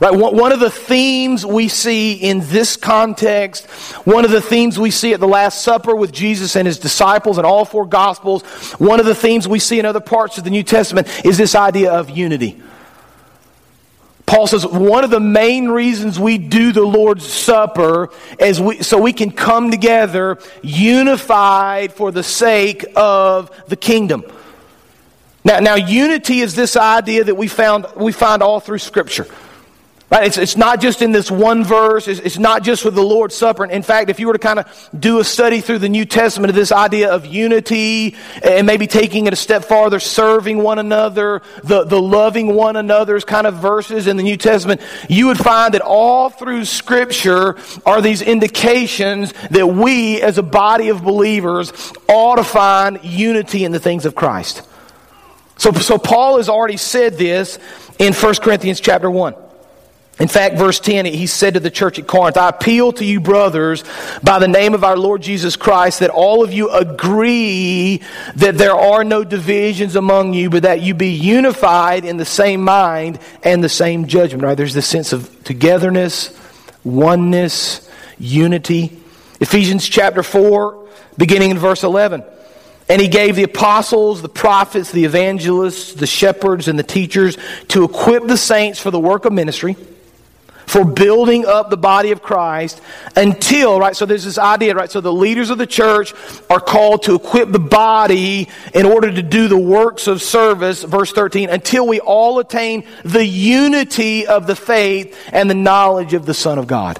Right, 0.00 0.14
one 0.14 0.52
of 0.52 0.60
the 0.60 0.70
themes 0.70 1.44
we 1.44 1.68
see 1.68 2.14
in 2.14 2.40
this 2.44 2.76
context, 2.76 3.66
one 4.06 4.24
of 4.24 4.30
the 4.30 4.40
themes 4.40 4.78
we 4.78 4.90
see 4.90 5.12
at 5.12 5.20
the 5.20 5.28
Last 5.28 5.62
Supper 5.62 5.94
with 5.94 6.10
Jesus 6.10 6.56
and 6.56 6.66
his 6.66 6.78
disciples 6.78 7.38
in 7.38 7.44
all 7.44 7.64
four 7.64 7.84
Gospels, 7.84 8.42
one 8.78 8.98
of 8.98 9.04
the 9.04 9.14
themes 9.14 9.46
we 9.46 9.58
see 9.58 9.78
in 9.78 9.84
other 9.84 10.00
parts 10.00 10.38
of 10.38 10.44
the 10.44 10.50
New 10.50 10.62
Testament 10.62 11.08
is 11.24 11.36
this 11.36 11.54
idea 11.54 11.92
of 11.92 12.08
unity. 12.08 12.62
Paul 14.26 14.46
says 14.46 14.66
one 14.66 15.04
of 15.04 15.10
the 15.10 15.20
main 15.20 15.68
reasons 15.68 16.18
we 16.18 16.38
do 16.38 16.72
the 16.72 16.82
Lord's 16.82 17.26
Supper 17.26 18.10
is 18.38 18.60
we, 18.60 18.82
so 18.82 19.00
we 19.00 19.12
can 19.12 19.30
come 19.30 19.70
together 19.70 20.38
unified 20.62 21.92
for 21.92 22.10
the 22.10 22.22
sake 22.22 22.84
of 22.96 23.50
the 23.68 23.76
kingdom. 23.76 24.24
Now, 25.44 25.60
now 25.60 25.74
unity 25.74 26.40
is 26.40 26.54
this 26.54 26.76
idea 26.76 27.24
that 27.24 27.34
we 27.34 27.48
found 27.48 27.86
we 27.96 28.12
find 28.12 28.42
all 28.42 28.60
through 28.60 28.78
Scripture. 28.78 29.26
Right? 30.14 30.28
It's, 30.28 30.38
it's 30.38 30.56
not 30.56 30.80
just 30.80 31.02
in 31.02 31.10
this 31.10 31.28
one 31.28 31.64
verse. 31.64 32.06
It's, 32.06 32.20
it's 32.20 32.38
not 32.38 32.62
just 32.62 32.84
with 32.84 32.94
the 32.94 33.02
Lord's 33.02 33.34
Supper. 33.34 33.64
In 33.64 33.82
fact, 33.82 34.10
if 34.10 34.20
you 34.20 34.28
were 34.28 34.34
to 34.34 34.38
kind 34.38 34.60
of 34.60 34.88
do 34.96 35.18
a 35.18 35.24
study 35.24 35.60
through 35.60 35.80
the 35.80 35.88
New 35.88 36.04
Testament 36.04 36.50
of 36.50 36.54
this 36.54 36.70
idea 36.70 37.10
of 37.10 37.26
unity 37.26 38.14
and 38.40 38.64
maybe 38.64 38.86
taking 38.86 39.26
it 39.26 39.32
a 39.32 39.36
step 39.36 39.64
farther, 39.64 39.98
serving 39.98 40.58
one 40.58 40.78
another, 40.78 41.42
the, 41.64 41.82
the 41.82 42.00
loving 42.00 42.54
one 42.54 42.76
another's 42.76 43.24
kind 43.24 43.44
of 43.44 43.54
verses 43.54 44.06
in 44.06 44.16
the 44.16 44.22
New 44.22 44.36
Testament, 44.36 44.80
you 45.08 45.26
would 45.26 45.36
find 45.36 45.74
that 45.74 45.82
all 45.82 46.30
through 46.30 46.64
Scripture 46.64 47.56
are 47.84 48.00
these 48.00 48.22
indications 48.22 49.32
that 49.50 49.66
we 49.66 50.22
as 50.22 50.38
a 50.38 50.44
body 50.44 50.90
of 50.90 51.02
believers 51.02 51.72
ought 52.08 52.36
to 52.36 52.44
find 52.44 53.02
unity 53.02 53.64
in 53.64 53.72
the 53.72 53.80
things 53.80 54.06
of 54.06 54.14
Christ. 54.14 54.62
So, 55.56 55.72
so 55.72 55.98
Paul 55.98 56.36
has 56.36 56.48
already 56.48 56.76
said 56.76 57.18
this 57.18 57.58
in 57.98 58.12
1 58.12 58.34
Corinthians 58.36 58.78
chapter 58.78 59.10
1. 59.10 59.34
In 60.20 60.28
fact, 60.28 60.56
verse 60.56 60.78
10, 60.78 61.06
he 61.06 61.26
said 61.26 61.54
to 61.54 61.60
the 61.60 61.72
church 61.72 61.98
at 61.98 62.06
Corinth, 62.06 62.36
I 62.36 62.48
appeal 62.48 62.92
to 62.92 63.04
you, 63.04 63.18
brothers, 63.18 63.82
by 64.22 64.38
the 64.38 64.46
name 64.46 64.72
of 64.72 64.84
our 64.84 64.96
Lord 64.96 65.22
Jesus 65.22 65.56
Christ, 65.56 66.00
that 66.00 66.10
all 66.10 66.44
of 66.44 66.52
you 66.52 66.70
agree 66.70 68.00
that 68.36 68.56
there 68.56 68.76
are 68.76 69.02
no 69.02 69.24
divisions 69.24 69.96
among 69.96 70.32
you, 70.32 70.50
but 70.50 70.62
that 70.62 70.82
you 70.82 70.94
be 70.94 71.08
unified 71.08 72.04
in 72.04 72.16
the 72.16 72.24
same 72.24 72.62
mind 72.62 73.18
and 73.42 73.62
the 73.62 73.68
same 73.68 74.06
judgment. 74.06 74.44
Right? 74.44 74.56
There's 74.56 74.72
this 74.72 74.86
sense 74.86 75.12
of 75.12 75.42
togetherness, 75.42 76.32
oneness, 76.84 77.90
unity. 78.16 78.96
Ephesians 79.40 79.88
chapter 79.88 80.22
4, 80.22 80.88
beginning 81.18 81.50
in 81.50 81.58
verse 81.58 81.82
11. 81.82 82.22
And 82.88 83.02
he 83.02 83.08
gave 83.08 83.34
the 83.34 83.42
apostles, 83.42 84.22
the 84.22 84.28
prophets, 84.28 84.92
the 84.92 85.06
evangelists, 85.06 85.94
the 85.94 86.06
shepherds, 86.06 86.68
and 86.68 86.78
the 86.78 86.84
teachers 86.84 87.36
to 87.68 87.82
equip 87.82 88.28
the 88.28 88.36
saints 88.36 88.78
for 88.78 88.92
the 88.92 89.00
work 89.00 89.24
of 89.24 89.32
ministry 89.32 89.74
for 90.66 90.84
building 90.84 91.46
up 91.46 91.70
the 91.70 91.76
body 91.76 92.10
of 92.10 92.22
Christ 92.22 92.80
until, 93.16 93.78
right? 93.78 93.94
So 93.96 94.06
there's 94.06 94.24
this 94.24 94.38
idea, 94.38 94.74
right? 94.74 94.90
So 94.90 95.00
the 95.00 95.12
leaders 95.12 95.50
of 95.50 95.58
the 95.58 95.66
church 95.66 96.14
are 96.48 96.60
called 96.60 97.04
to 97.04 97.14
equip 97.14 97.50
the 97.50 97.58
body 97.58 98.48
in 98.72 98.86
order 98.86 99.12
to 99.12 99.22
do 99.22 99.48
the 99.48 99.58
works 99.58 100.06
of 100.06 100.22
service, 100.22 100.82
verse 100.82 101.12
13, 101.12 101.50
until 101.50 101.86
we 101.86 102.00
all 102.00 102.38
attain 102.38 102.84
the 103.04 103.24
unity 103.24 104.26
of 104.26 104.46
the 104.46 104.56
faith 104.56 105.16
and 105.32 105.48
the 105.48 105.54
knowledge 105.54 106.14
of 106.14 106.26
the 106.26 106.34
Son 106.34 106.58
of 106.58 106.66
God. 106.66 106.98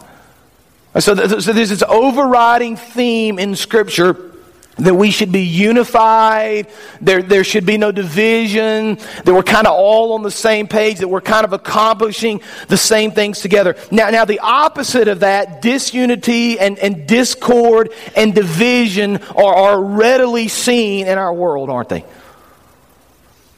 So, 0.99 1.14
so 1.14 1.52
there's 1.52 1.71
this 1.71 1.83
overriding 1.83 2.76
theme 2.76 3.38
in 3.38 3.56
Scripture 3.56 4.33
that 4.78 4.95
we 4.95 5.11
should 5.11 5.31
be 5.31 5.43
unified, 5.43 6.69
there, 7.00 7.23
there 7.23 7.45
should 7.45 7.66
be 7.66 7.78
no 7.78 7.93
division, 7.93 8.97
that 9.25 9.33
we're 9.33 9.43
kind 9.43 9.66
of 9.66 9.75
all 9.75 10.12
on 10.14 10.23
the 10.23 10.31
same 10.31 10.66
page, 10.66 10.99
that 10.99 11.09
we're 11.09 11.21
kind 11.21 11.45
of 11.45 11.52
accomplishing 11.52 12.40
the 12.69 12.76
same 12.76 13.12
things 13.12 13.40
together. 13.40 13.76
Now, 13.90 14.11
now 14.11 14.25
the 14.25 14.40
opposite 14.40 15.09
of 15.09 15.21
that, 15.21 15.62
disunity 15.62 16.59
and, 16.59 16.78
and 16.78 17.07
discord 17.07 17.93
and 18.16 18.35
division 18.35 19.19
are, 19.37 19.54
are 19.54 19.83
readily 19.83 20.49
seen 20.49 21.07
in 21.07 21.19
our 21.19 21.33
world, 21.33 21.71
aren't 21.71 21.88
they? 21.88 22.04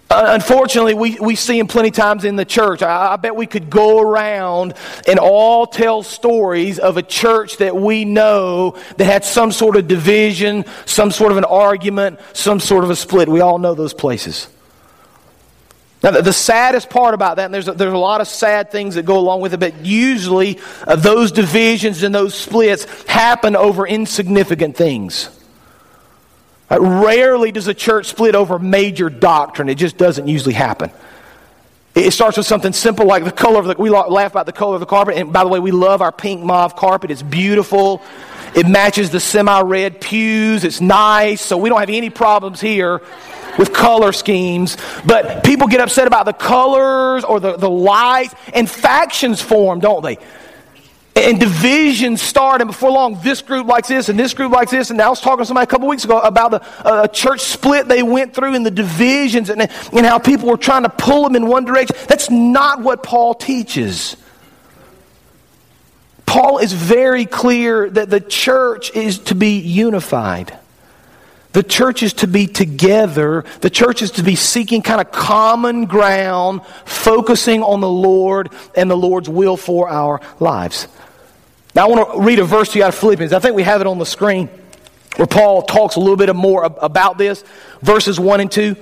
Uh, 0.09 0.29
unfortunately, 0.29 0.95
we, 0.95 1.19
we 1.19 1.35
see 1.35 1.59
him 1.59 1.67
plenty 1.67 1.91
times 1.91 2.25
in 2.25 2.37
the 2.37 2.45
church. 2.45 2.81
I, 2.81 3.15
I, 3.15 3.17
bet 3.17 3.35
we 3.35 3.47
could 3.47 3.69
go 3.69 4.01
around 4.01 4.75
and 5.09 5.19
all 5.19 5.67
tell 5.67 6.05
stories 6.05 6.79
of 6.79 6.97
a 6.97 7.03
church 7.03 7.57
that 7.57 7.75
we 7.75 8.05
know 8.05 8.77
that 8.99 9.05
had 9.05 9.25
some 9.25 9.51
sort 9.51 9.75
of 9.75 9.89
division, 9.89 10.65
some 10.85 11.11
sort 11.11 11.33
of 11.33 11.39
an 11.39 11.45
argument, 11.45 12.21
some 12.35 12.61
sort 12.61 12.85
of 12.85 12.91
a 12.91 12.97
split. 12.97 13.29
We 13.29 13.41
all 13.41 13.59
know 13.59 13.75
those 13.75 13.95
places. 13.95 14.49
Now, 16.05 16.13
the, 16.13 16.23
the 16.23 16.33
saddest 16.33 16.89
part 16.89 17.15
about 17.15 17.39
that, 17.39 17.47
and 17.47 17.55
there's 17.55 17.67
a, 17.67 17.73
there's 17.73 17.93
a 17.93 17.99
lot 17.99 18.21
of 18.21 18.29
sad 18.29 18.71
things 18.71 18.95
that 18.95 19.07
go 19.07 19.19
along 19.19 19.41
with 19.41 19.55
it, 19.55 19.59
but 19.59 19.85
usually 19.85 20.61
uh, 20.87 20.95
those 20.95 21.33
divisions 21.33 22.05
and 22.05 22.15
those 22.15 22.33
splits 22.33 22.85
happen 23.07 23.57
over 23.57 23.85
insignificant 23.85 24.77
things. 24.77 25.36
Uh, 26.71 26.81
rarely 26.81 27.53
does 27.53 27.69
a 27.69 27.75
church 27.75 28.07
split 28.07 28.35
over 28.35 28.59
major 28.59 29.09
doctrine. 29.09 29.69
It 29.69 29.77
just 29.77 29.97
doesn't 29.97 30.27
usually 30.27 30.55
happen. 30.55 30.91
It 31.95 32.11
starts 32.11 32.37
with 32.37 32.47
something 32.47 32.75
simple 32.75 33.07
like 33.07 33.25
the 33.25 33.33
color 33.33 33.59
of 33.59 33.67
the, 33.67 33.75
we 33.79 33.89
laugh 33.89 34.33
about 34.33 34.45
the 34.45 34.53
color 34.53 34.75
of 34.75 34.81
the 34.81 34.87
carpet. 34.87 35.17
And 35.17 35.33
by 35.33 35.45
the 35.45 35.49
way, 35.49 35.61
we 35.61 35.71
love 35.71 36.03
our 36.03 36.13
pink 36.13 36.43
mauve 36.43 36.77
carpet. 36.77 37.11
It's 37.11 37.23
beautiful. 37.23 38.03
It 38.55 38.69
matches 38.69 39.11
the 39.11 39.21
semi-red 39.21 40.01
pews. 40.01 40.65
It's 40.65 40.81
nice. 40.81 41.41
So 41.41 41.57
we 41.57 41.71
don't 41.71 41.81
have 41.81 41.89
any 41.89 42.11
problems 42.11 42.61
here 42.61 43.01
with 43.59 43.73
color 43.73 44.13
schemes. 44.13 44.77
But 45.07 45.43
people 45.43 45.69
get 45.69 45.81
upset 45.81 46.07
about 46.07 46.27
the 46.27 46.35
colors 46.35 47.25
or 47.25 47.41
the, 47.41 47.57
the 47.57 47.71
lights 47.71 48.35
and 48.53 48.69
factions 48.69 49.41
form, 49.41 49.81
don't 49.81 50.03
they? 50.03 50.19
And 51.17 51.41
divisions 51.41 52.21
start, 52.21 52.61
and 52.61 52.69
before 52.69 52.91
long, 52.91 53.19
this 53.23 53.41
group 53.41 53.67
likes 53.67 53.89
this, 53.89 54.11
and 54.11 54.19
this 54.19 54.35
group 54.35 54.53
likes 54.53 54.71
this. 54.71 54.91
And 54.91 55.01
I 55.01 55.09
was 55.09 55.19
talking 55.19 55.39
to 55.39 55.47
somebody 55.47 55.65
a 55.65 55.67
couple 55.67 55.89
weeks 55.89 56.05
ago 56.05 56.21
about 56.21 56.51
the 56.51 56.63
uh, 56.87 57.09
church 57.09 57.41
split 57.41 57.89
they 57.89 58.03
went 58.03 58.35
through 58.35 58.55
and 58.55 58.67
the 58.67 58.71
divisions 58.71 59.49
and, 59.49 59.63
and 59.63 60.07
how 60.07 60.19
people 60.19 60.47
were 60.49 60.59
trying 60.59 60.83
to 60.83 60.91
pull 60.91 61.23
them 61.25 61.35
in 61.35 61.47
one 61.47 61.65
direction. 61.65 61.97
That's 62.07 62.31
not 62.31 62.83
what 62.83 63.03
Paul 63.03 63.35
teaches. 63.35 64.19
Paul 66.27 66.59
is 66.59 66.75
very 66.75 67.25
clear 67.25 67.89
that 67.89 68.11
the 68.11 68.21
church 68.21 68.95
is 68.95 69.19
to 69.21 69.35
be 69.35 69.59
unified. 69.59 70.59
The 71.57 71.63
church 71.63 72.03
is 72.03 72.13
to 72.13 72.27
be 72.27 72.47
together. 72.47 73.43
The 73.63 73.71
church 73.71 74.03
is 74.03 74.11
to 74.11 74.23
be 74.23 74.35
seeking 74.35 74.83
kind 74.83 75.01
of 75.01 75.11
common 75.11 75.87
ground, 75.87 76.61
focusing 76.85 77.63
on 77.63 77.81
the 77.81 77.89
Lord 77.89 78.51
and 78.75 78.91
the 78.91 78.95
Lord's 78.95 79.27
will 79.27 79.57
for 79.57 79.89
our 79.89 80.21
lives. 80.39 80.87
Now, 81.75 81.87
I 81.87 81.89
want 81.89 82.13
to 82.13 82.21
read 82.21 82.41
a 82.41 82.45
verse 82.45 82.73
to 82.73 82.79
you 82.79 82.85
out 82.85 82.89
of 82.89 82.97
Philippians. 82.97 83.33
I 83.33 83.39
think 83.39 83.57
we 83.57 83.63
have 83.63 83.81
it 83.81 83.87
on 83.87 83.99
the 83.99 84.05
screen 84.05 84.51
where 85.17 85.27
Paul 85.27 85.63
talks 85.63 85.97
a 85.97 85.99
little 85.99 86.19
bit 86.19 86.37
more 86.37 86.63
about 86.63 87.17
this, 87.17 87.43
verses 87.81 88.21
1 88.21 88.41
and 88.41 88.53
2. 88.53 88.77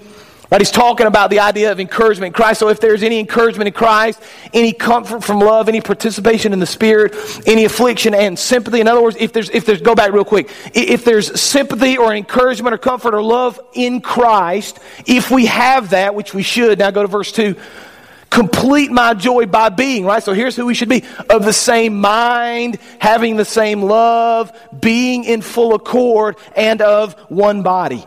Right, 0.55 0.61
he's 0.61 0.71
talking 0.71 1.09
about 1.09 1.31
the 1.31 1.41
idea 1.41 1.73
of 1.73 1.81
encouragement 1.81 2.29
in 2.29 2.33
Christ. 2.33 2.61
So 2.61 2.69
if 2.69 2.79
there's 2.79 3.03
any 3.03 3.19
encouragement 3.19 3.67
in 3.67 3.75
Christ, 3.75 4.23
any 4.53 4.73
comfort 4.73 5.25
from 5.25 5.41
love, 5.41 5.69
any 5.69 5.81
participation 5.81 6.53
in 6.53 6.61
the 6.61 6.67
Spirit, 6.67 7.17
any 7.45 7.65
affliction 7.65 8.15
and 8.15 8.39
sympathy. 8.39 8.81
In 8.81 8.87
other 8.87 9.03
words, 9.03 9.17
if 9.19 9.33
there's, 9.33 9.51
if 9.51 9.67
there's, 9.67 9.81
go 9.81 9.97
back 9.97 10.13
real 10.13 10.25
quick. 10.25 10.49
If 10.73 11.05
there's 11.05 11.41
sympathy 11.41 11.99
or 11.99 12.15
encouragement 12.15 12.73
or 12.73 12.79
comfort 12.79 13.15
or 13.15 13.23
love 13.25 13.59
in 13.73 14.01
Christ, 14.01 14.79
if 15.07 15.29
we 15.29 15.47
have 15.47 15.91
that, 15.91 16.15
which 16.15 16.35
we 16.35 16.45
should, 16.45 16.79
now 16.79 16.93
go 16.93 17.03
to 17.03 17.09
verse 17.09 17.33
2 17.33 17.57
complete 18.31 18.91
my 18.91 19.15
joy 19.15 19.47
by 19.47 19.69
being, 19.69 20.05
right? 20.05 20.23
So 20.23 20.33
here's 20.33 20.55
who 20.57 20.67
we 20.67 20.75
should 20.75 20.89
be 20.89 21.05
of 21.31 21.45
the 21.45 21.53
same 21.53 22.01
mind, 22.01 22.79
having 23.01 23.37
the 23.37 23.45
same 23.45 23.83
love, 23.83 24.53
being 24.81 25.25
in 25.25 25.41
full 25.41 25.75
accord, 25.75 26.37
and 26.57 26.81
of 26.81 27.15
one 27.29 27.63
body. 27.63 28.05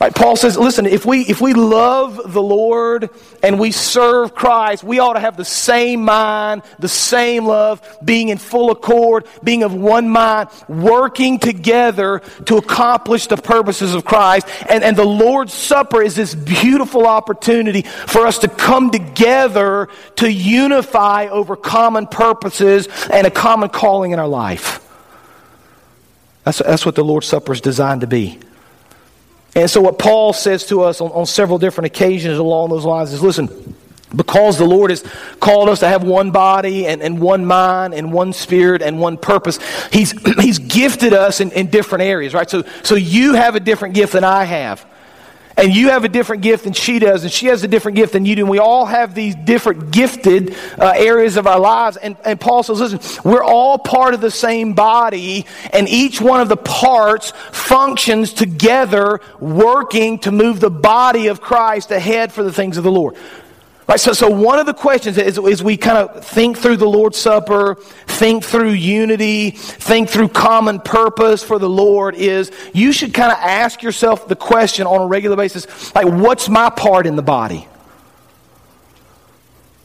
Right, 0.00 0.14
Paul 0.14 0.36
says, 0.36 0.56
listen, 0.56 0.86
if 0.86 1.04
we, 1.04 1.22
if 1.22 1.40
we 1.40 1.54
love 1.54 2.32
the 2.32 2.42
Lord 2.42 3.10
and 3.42 3.58
we 3.58 3.72
serve 3.72 4.32
Christ, 4.32 4.84
we 4.84 5.00
ought 5.00 5.14
to 5.14 5.20
have 5.20 5.36
the 5.36 5.44
same 5.44 6.04
mind, 6.04 6.62
the 6.78 6.88
same 6.88 7.44
love, 7.44 7.82
being 8.04 8.28
in 8.28 8.38
full 8.38 8.70
accord, 8.70 9.26
being 9.42 9.64
of 9.64 9.74
one 9.74 10.08
mind, 10.08 10.50
working 10.68 11.40
together 11.40 12.20
to 12.46 12.58
accomplish 12.58 13.26
the 13.26 13.36
purposes 13.36 13.92
of 13.92 14.04
Christ. 14.04 14.46
And, 14.68 14.84
and 14.84 14.96
the 14.96 15.04
Lord's 15.04 15.52
Supper 15.52 16.00
is 16.00 16.14
this 16.14 16.32
beautiful 16.32 17.04
opportunity 17.04 17.82
for 17.82 18.24
us 18.24 18.38
to 18.38 18.48
come 18.48 18.92
together 18.92 19.88
to 20.16 20.30
unify 20.30 21.26
over 21.26 21.56
common 21.56 22.06
purposes 22.06 22.86
and 23.12 23.26
a 23.26 23.32
common 23.32 23.68
calling 23.68 24.12
in 24.12 24.20
our 24.20 24.28
life. 24.28 24.78
That's, 26.44 26.58
that's 26.58 26.86
what 26.86 26.94
the 26.94 27.04
Lord's 27.04 27.26
Supper 27.26 27.52
is 27.52 27.60
designed 27.60 28.02
to 28.02 28.06
be. 28.06 28.38
And 29.58 29.70
so, 29.70 29.80
what 29.80 29.98
Paul 29.98 30.32
says 30.32 30.66
to 30.66 30.82
us 30.82 31.00
on, 31.00 31.10
on 31.10 31.26
several 31.26 31.58
different 31.58 31.86
occasions 31.86 32.38
along 32.38 32.70
those 32.70 32.84
lines 32.84 33.12
is 33.12 33.22
listen, 33.22 33.74
because 34.14 34.56
the 34.56 34.64
Lord 34.64 34.90
has 34.90 35.02
called 35.40 35.68
us 35.68 35.80
to 35.80 35.88
have 35.88 36.04
one 36.04 36.30
body 36.30 36.86
and, 36.86 37.02
and 37.02 37.20
one 37.20 37.44
mind 37.44 37.92
and 37.92 38.12
one 38.12 38.32
spirit 38.32 38.82
and 38.82 39.00
one 39.00 39.16
purpose, 39.16 39.58
He's, 39.92 40.12
he's 40.40 40.58
gifted 40.58 41.12
us 41.12 41.40
in, 41.40 41.50
in 41.52 41.68
different 41.68 42.04
areas, 42.04 42.34
right? 42.34 42.48
So, 42.48 42.62
so 42.82 42.94
you 42.94 43.34
have 43.34 43.56
a 43.56 43.60
different 43.60 43.94
gift 43.94 44.12
than 44.12 44.24
I 44.24 44.44
have 44.44 44.86
and 45.58 45.74
you 45.74 45.90
have 45.90 46.04
a 46.04 46.08
different 46.08 46.42
gift 46.42 46.64
than 46.64 46.72
she 46.72 46.98
does, 46.98 47.24
and 47.24 47.32
she 47.32 47.46
has 47.46 47.64
a 47.64 47.68
different 47.68 47.96
gift 47.96 48.12
than 48.12 48.24
you 48.24 48.36
do. 48.36 48.42
And 48.42 48.50
we 48.50 48.58
all 48.58 48.86
have 48.86 49.14
these 49.14 49.34
different 49.34 49.90
gifted 49.90 50.54
uh, 50.78 50.94
areas 50.96 51.36
of 51.36 51.46
our 51.46 51.58
lives. 51.58 51.96
And, 51.96 52.16
and 52.24 52.40
Paul 52.40 52.62
says, 52.62 52.80
listen, 52.80 53.22
we're 53.28 53.44
all 53.44 53.78
part 53.78 54.14
of 54.14 54.20
the 54.20 54.30
same 54.30 54.74
body, 54.74 55.46
and 55.72 55.88
each 55.88 56.20
one 56.20 56.40
of 56.40 56.48
the 56.48 56.56
parts 56.56 57.32
functions 57.50 58.32
together, 58.32 59.20
working 59.40 60.20
to 60.20 60.30
move 60.30 60.60
the 60.60 60.70
body 60.70 61.26
of 61.26 61.40
Christ 61.40 61.90
ahead 61.90 62.32
for 62.32 62.42
the 62.42 62.52
things 62.52 62.76
of 62.76 62.84
the 62.84 62.92
Lord. 62.92 63.16
Right, 63.88 63.98
so, 63.98 64.12
so 64.12 64.28
one 64.28 64.58
of 64.58 64.66
the 64.66 64.74
questions 64.74 65.16
is, 65.16 65.38
is 65.38 65.62
we 65.62 65.78
kind 65.78 65.96
of 65.96 66.22
think 66.22 66.58
through 66.58 66.76
the 66.76 66.86
Lord's 66.86 67.16
Supper, 67.16 67.76
think 68.06 68.44
through 68.44 68.72
unity, 68.72 69.52
think 69.52 70.10
through 70.10 70.28
common 70.28 70.78
purpose 70.80 71.42
for 71.42 71.58
the 71.58 71.70
Lord 71.70 72.14
is 72.14 72.52
you 72.74 72.92
should 72.92 73.14
kind 73.14 73.32
of 73.32 73.38
ask 73.38 73.82
yourself 73.82 74.28
the 74.28 74.36
question 74.36 74.86
on 74.86 75.00
a 75.00 75.06
regular 75.06 75.36
basis, 75.36 75.94
like, 75.94 76.04
what's 76.04 76.50
my 76.50 76.68
part 76.68 77.06
in 77.06 77.16
the 77.16 77.22
body? 77.22 77.66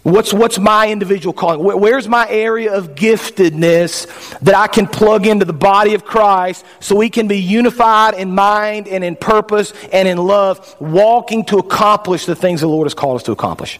What's, 0.01 0.33
what's 0.33 0.59
my 0.59 0.91
individual 0.91 1.31
calling? 1.31 1.63
Where, 1.63 1.77
where's 1.77 2.09
my 2.09 2.27
area 2.27 2.73
of 2.73 2.95
giftedness 2.95 4.37
that 4.39 4.53
I 4.53 4.67
can 4.67 4.85
plug 4.85 5.27
into 5.27 5.45
the 5.45 5.53
body 5.53 5.93
of 5.93 6.03
Christ 6.03 6.65
so 6.81 6.97
we 6.97 7.09
can 7.09 7.29
be 7.29 7.39
unified 7.39 8.15
in 8.15 8.35
mind 8.35 8.89
and 8.89 9.01
in 9.01 9.15
purpose 9.15 9.71
and 9.93 10.09
in 10.09 10.17
love, 10.17 10.75
walking 10.81 11.45
to 11.45 11.57
accomplish 11.57 12.25
the 12.25 12.35
things 12.35 12.59
the 12.59 12.67
Lord 12.67 12.85
has 12.85 12.93
called 12.93 13.15
us 13.15 13.23
to 13.23 13.31
accomplish? 13.31 13.79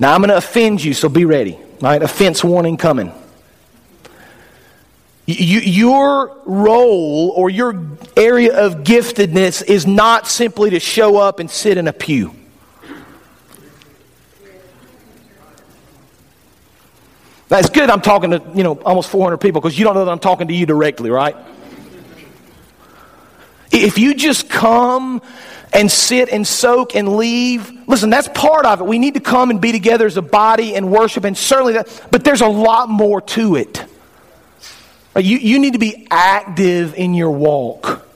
Now, 0.00 0.14
I'm 0.14 0.20
going 0.20 0.30
to 0.30 0.36
offend 0.38 0.82
you, 0.82 0.94
so 0.94 1.08
be 1.08 1.26
ready. 1.26 1.58
Right? 1.80 2.02
Offense 2.02 2.42
warning 2.42 2.76
coming. 2.76 3.12
You, 5.26 5.60
your 5.60 6.36
role 6.44 7.32
or 7.36 7.50
your 7.50 7.86
area 8.16 8.66
of 8.66 8.78
giftedness 8.78 9.62
is 9.62 9.86
not 9.86 10.26
simply 10.26 10.70
to 10.70 10.80
show 10.80 11.18
up 11.18 11.38
and 11.38 11.48
sit 11.48 11.78
in 11.78 11.86
a 11.86 11.92
pew. 11.92 12.34
That's 17.48 17.68
good. 17.68 17.90
I'm 17.90 18.00
talking 18.00 18.30
to, 18.30 18.42
you 18.54 18.62
know, 18.62 18.80
almost 18.84 19.10
400 19.10 19.38
people 19.38 19.60
because 19.60 19.78
you 19.78 19.84
don't 19.84 19.94
know 19.94 20.04
that 20.04 20.10
I'm 20.10 20.18
talking 20.18 20.48
to 20.48 20.54
you 20.54 20.66
directly, 20.66 21.10
right? 21.10 21.36
If 23.82 23.98
you 23.98 24.14
just 24.14 24.48
come 24.48 25.22
and 25.72 25.90
sit 25.90 26.28
and 26.30 26.46
soak 26.46 26.94
and 26.94 27.16
leave. 27.16 27.70
Listen, 27.88 28.10
that's 28.10 28.28
part 28.28 28.66
of 28.66 28.80
it. 28.80 28.86
We 28.86 28.98
need 28.98 29.14
to 29.14 29.20
come 29.20 29.50
and 29.50 29.60
be 29.60 29.72
together 29.72 30.06
as 30.06 30.16
a 30.16 30.22
body 30.22 30.74
and 30.74 30.90
worship, 30.90 31.24
and 31.24 31.36
certainly 31.36 31.74
that, 31.74 32.08
but 32.10 32.24
there's 32.24 32.40
a 32.40 32.48
lot 32.48 32.88
more 32.88 33.20
to 33.20 33.56
it. 33.56 33.84
You, 35.16 35.38
you 35.38 35.58
need 35.58 35.72
to 35.72 35.78
be 35.78 36.06
active 36.10 36.94
in 36.94 37.14
your 37.14 37.30
walk. 37.30 38.06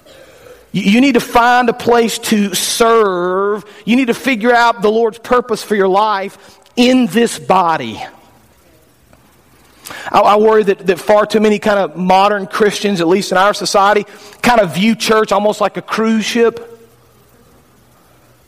You, 0.72 0.82
you 0.82 1.00
need 1.00 1.14
to 1.14 1.20
find 1.20 1.68
a 1.68 1.72
place 1.72 2.18
to 2.20 2.54
serve. 2.54 3.64
You 3.84 3.96
need 3.96 4.06
to 4.06 4.14
figure 4.14 4.52
out 4.52 4.82
the 4.82 4.90
Lord's 4.90 5.18
purpose 5.18 5.62
for 5.62 5.74
your 5.74 5.88
life 5.88 6.58
in 6.76 7.06
this 7.06 7.38
body. 7.38 8.02
I, 10.10 10.20
I 10.20 10.36
worry 10.36 10.62
that, 10.64 10.86
that 10.86 10.98
far 10.98 11.26
too 11.26 11.40
many 11.40 11.58
kind 11.58 11.78
of 11.78 11.96
modern 11.96 12.46
Christians, 12.46 13.00
at 13.00 13.08
least 13.08 13.32
in 13.32 13.38
our 13.38 13.54
society, 13.54 14.04
kind 14.42 14.60
of 14.60 14.74
view 14.74 14.94
church 14.94 15.32
almost 15.32 15.60
like 15.60 15.76
a 15.76 15.82
cruise 15.82 16.24
ship 16.24 16.70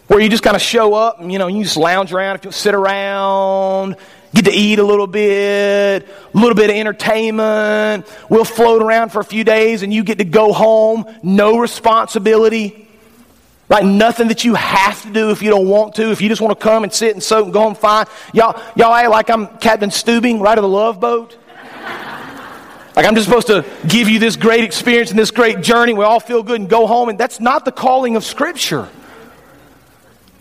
where 0.06 0.20
you 0.20 0.28
just 0.28 0.42
kind 0.42 0.56
of 0.56 0.62
show 0.62 0.94
up 0.94 1.20
and 1.20 1.32
you 1.32 1.38
know 1.38 1.48
you 1.48 1.64
just 1.64 1.76
lounge 1.76 2.12
around, 2.12 2.36
if 2.36 2.44
you 2.44 2.52
sit 2.52 2.74
around, 2.74 3.96
get 4.34 4.44
to 4.44 4.52
eat 4.52 4.78
a 4.78 4.84
little 4.84 5.06
bit, 5.06 6.06
a 6.06 6.38
little 6.38 6.54
bit 6.54 6.70
of 6.70 6.76
entertainment. 6.76 8.06
We'll 8.28 8.44
float 8.44 8.82
around 8.82 9.10
for 9.10 9.20
a 9.20 9.24
few 9.24 9.44
days 9.44 9.82
and 9.82 9.92
you 9.92 10.04
get 10.04 10.18
to 10.18 10.24
go 10.24 10.52
home, 10.52 11.06
no 11.22 11.58
responsibility. 11.58 12.85
Right? 13.68 13.84
Nothing 13.84 14.28
that 14.28 14.44
you 14.44 14.54
have 14.54 15.02
to 15.02 15.12
do 15.12 15.30
if 15.30 15.42
you 15.42 15.50
don't 15.50 15.68
want 15.68 15.96
to. 15.96 16.10
If 16.12 16.20
you 16.20 16.28
just 16.28 16.40
want 16.40 16.58
to 16.58 16.62
come 16.62 16.84
and 16.84 16.92
sit 16.92 17.12
and 17.12 17.22
soak 17.22 17.44
and 17.44 17.52
go 17.52 17.62
home, 17.62 17.74
fine. 17.74 18.06
Y'all, 18.32 18.60
y'all 18.76 18.94
act 18.94 19.10
like 19.10 19.28
I'm 19.28 19.48
Captain 19.58 19.90
Stubing, 19.90 20.40
right, 20.40 20.56
of 20.56 20.62
the 20.62 20.68
love 20.68 21.00
boat. 21.00 21.36
Like 22.96 23.04
I'm 23.04 23.14
just 23.14 23.26
supposed 23.26 23.48
to 23.48 23.62
give 23.86 24.08
you 24.08 24.18
this 24.18 24.36
great 24.36 24.64
experience 24.64 25.10
and 25.10 25.18
this 25.18 25.30
great 25.30 25.60
journey. 25.60 25.92
We 25.92 26.02
all 26.02 26.18
feel 26.18 26.42
good 26.42 26.62
and 26.62 26.70
go 26.70 26.86
home. 26.86 27.10
And 27.10 27.18
that's 27.18 27.40
not 27.40 27.66
the 27.66 27.70
calling 27.70 28.16
of 28.16 28.24
Scripture. 28.24 28.88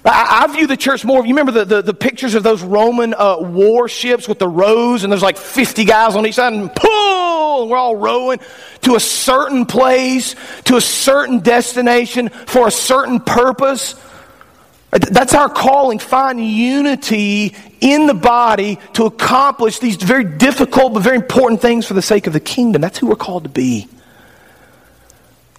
I, 0.05 0.43
I, 0.43 0.53
view 0.53 0.67
the 0.67 0.77
church 0.77 1.03
more. 1.03 1.25
You 1.25 1.35
remember 1.35 1.51
the, 1.51 1.65
the, 1.65 1.81
the 1.81 1.93
pictures 1.93 2.35
of 2.35 2.43
those 2.43 2.61
Roman 2.61 3.13
uh, 3.15 3.37
warships 3.39 4.27
with 4.27 4.37
the 4.37 4.47
rows, 4.47 5.03
and 5.03 5.11
there's 5.11 5.23
like 5.23 5.37
50 5.37 5.83
guys 5.83 6.15
on 6.15 6.25
each 6.27 6.35
side, 6.35 6.53
and 6.53 6.73
pull, 6.73 6.89
we're 7.63 7.77
all 7.77 7.95
rowing 7.95 8.39
to 8.81 8.95
a 8.95 8.99
certain 8.99 9.65
place, 9.65 10.35
to 10.65 10.75
a 10.75 10.81
certain 10.81 11.39
destination, 11.39 12.29
for 12.29 12.67
a 12.67 12.71
certain 12.71 13.19
purpose. 13.19 13.95
That's 14.91 15.33
our 15.33 15.49
calling. 15.49 15.99
Find 15.99 16.43
unity 16.45 17.55
in 17.81 18.07
the 18.07 18.13
body 18.13 18.79
to 18.93 19.05
accomplish 19.05 19.79
these 19.79 19.97
very 19.97 20.23
difficult 20.23 20.93
but 20.93 21.01
very 21.01 21.17
important 21.17 21.61
things 21.61 21.85
for 21.85 21.93
the 21.93 22.01
sake 22.01 22.27
of 22.27 22.33
the 22.33 22.39
kingdom. 22.39 22.81
That's 22.81 22.97
who 22.97 23.07
we're 23.07 23.15
called 23.15 23.43
to 23.43 23.49
be. 23.49 23.87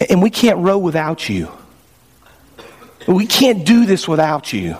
And 0.08 0.22
we 0.22 0.30
can't 0.30 0.58
row 0.58 0.78
without 0.78 1.28
you. 1.28 1.50
We 3.06 3.26
can't 3.26 3.64
do 3.64 3.86
this 3.86 4.08
without 4.08 4.52
you. 4.52 4.76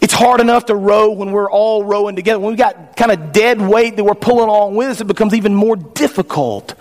It's 0.00 0.14
hard 0.14 0.40
enough 0.40 0.66
to 0.66 0.74
row 0.74 1.10
when 1.10 1.32
we're 1.32 1.50
all 1.50 1.84
rowing 1.84 2.14
together. 2.14 2.38
When 2.38 2.50
we've 2.50 2.58
got 2.58 2.96
kind 2.96 3.10
of 3.10 3.32
dead 3.32 3.60
weight 3.60 3.96
that 3.96 4.04
we're 4.04 4.14
pulling 4.14 4.48
along 4.48 4.76
with 4.76 4.88
us, 4.88 5.00
it 5.00 5.06
becomes 5.06 5.34
even 5.34 5.54
more 5.54 5.76
difficult. 5.76 6.74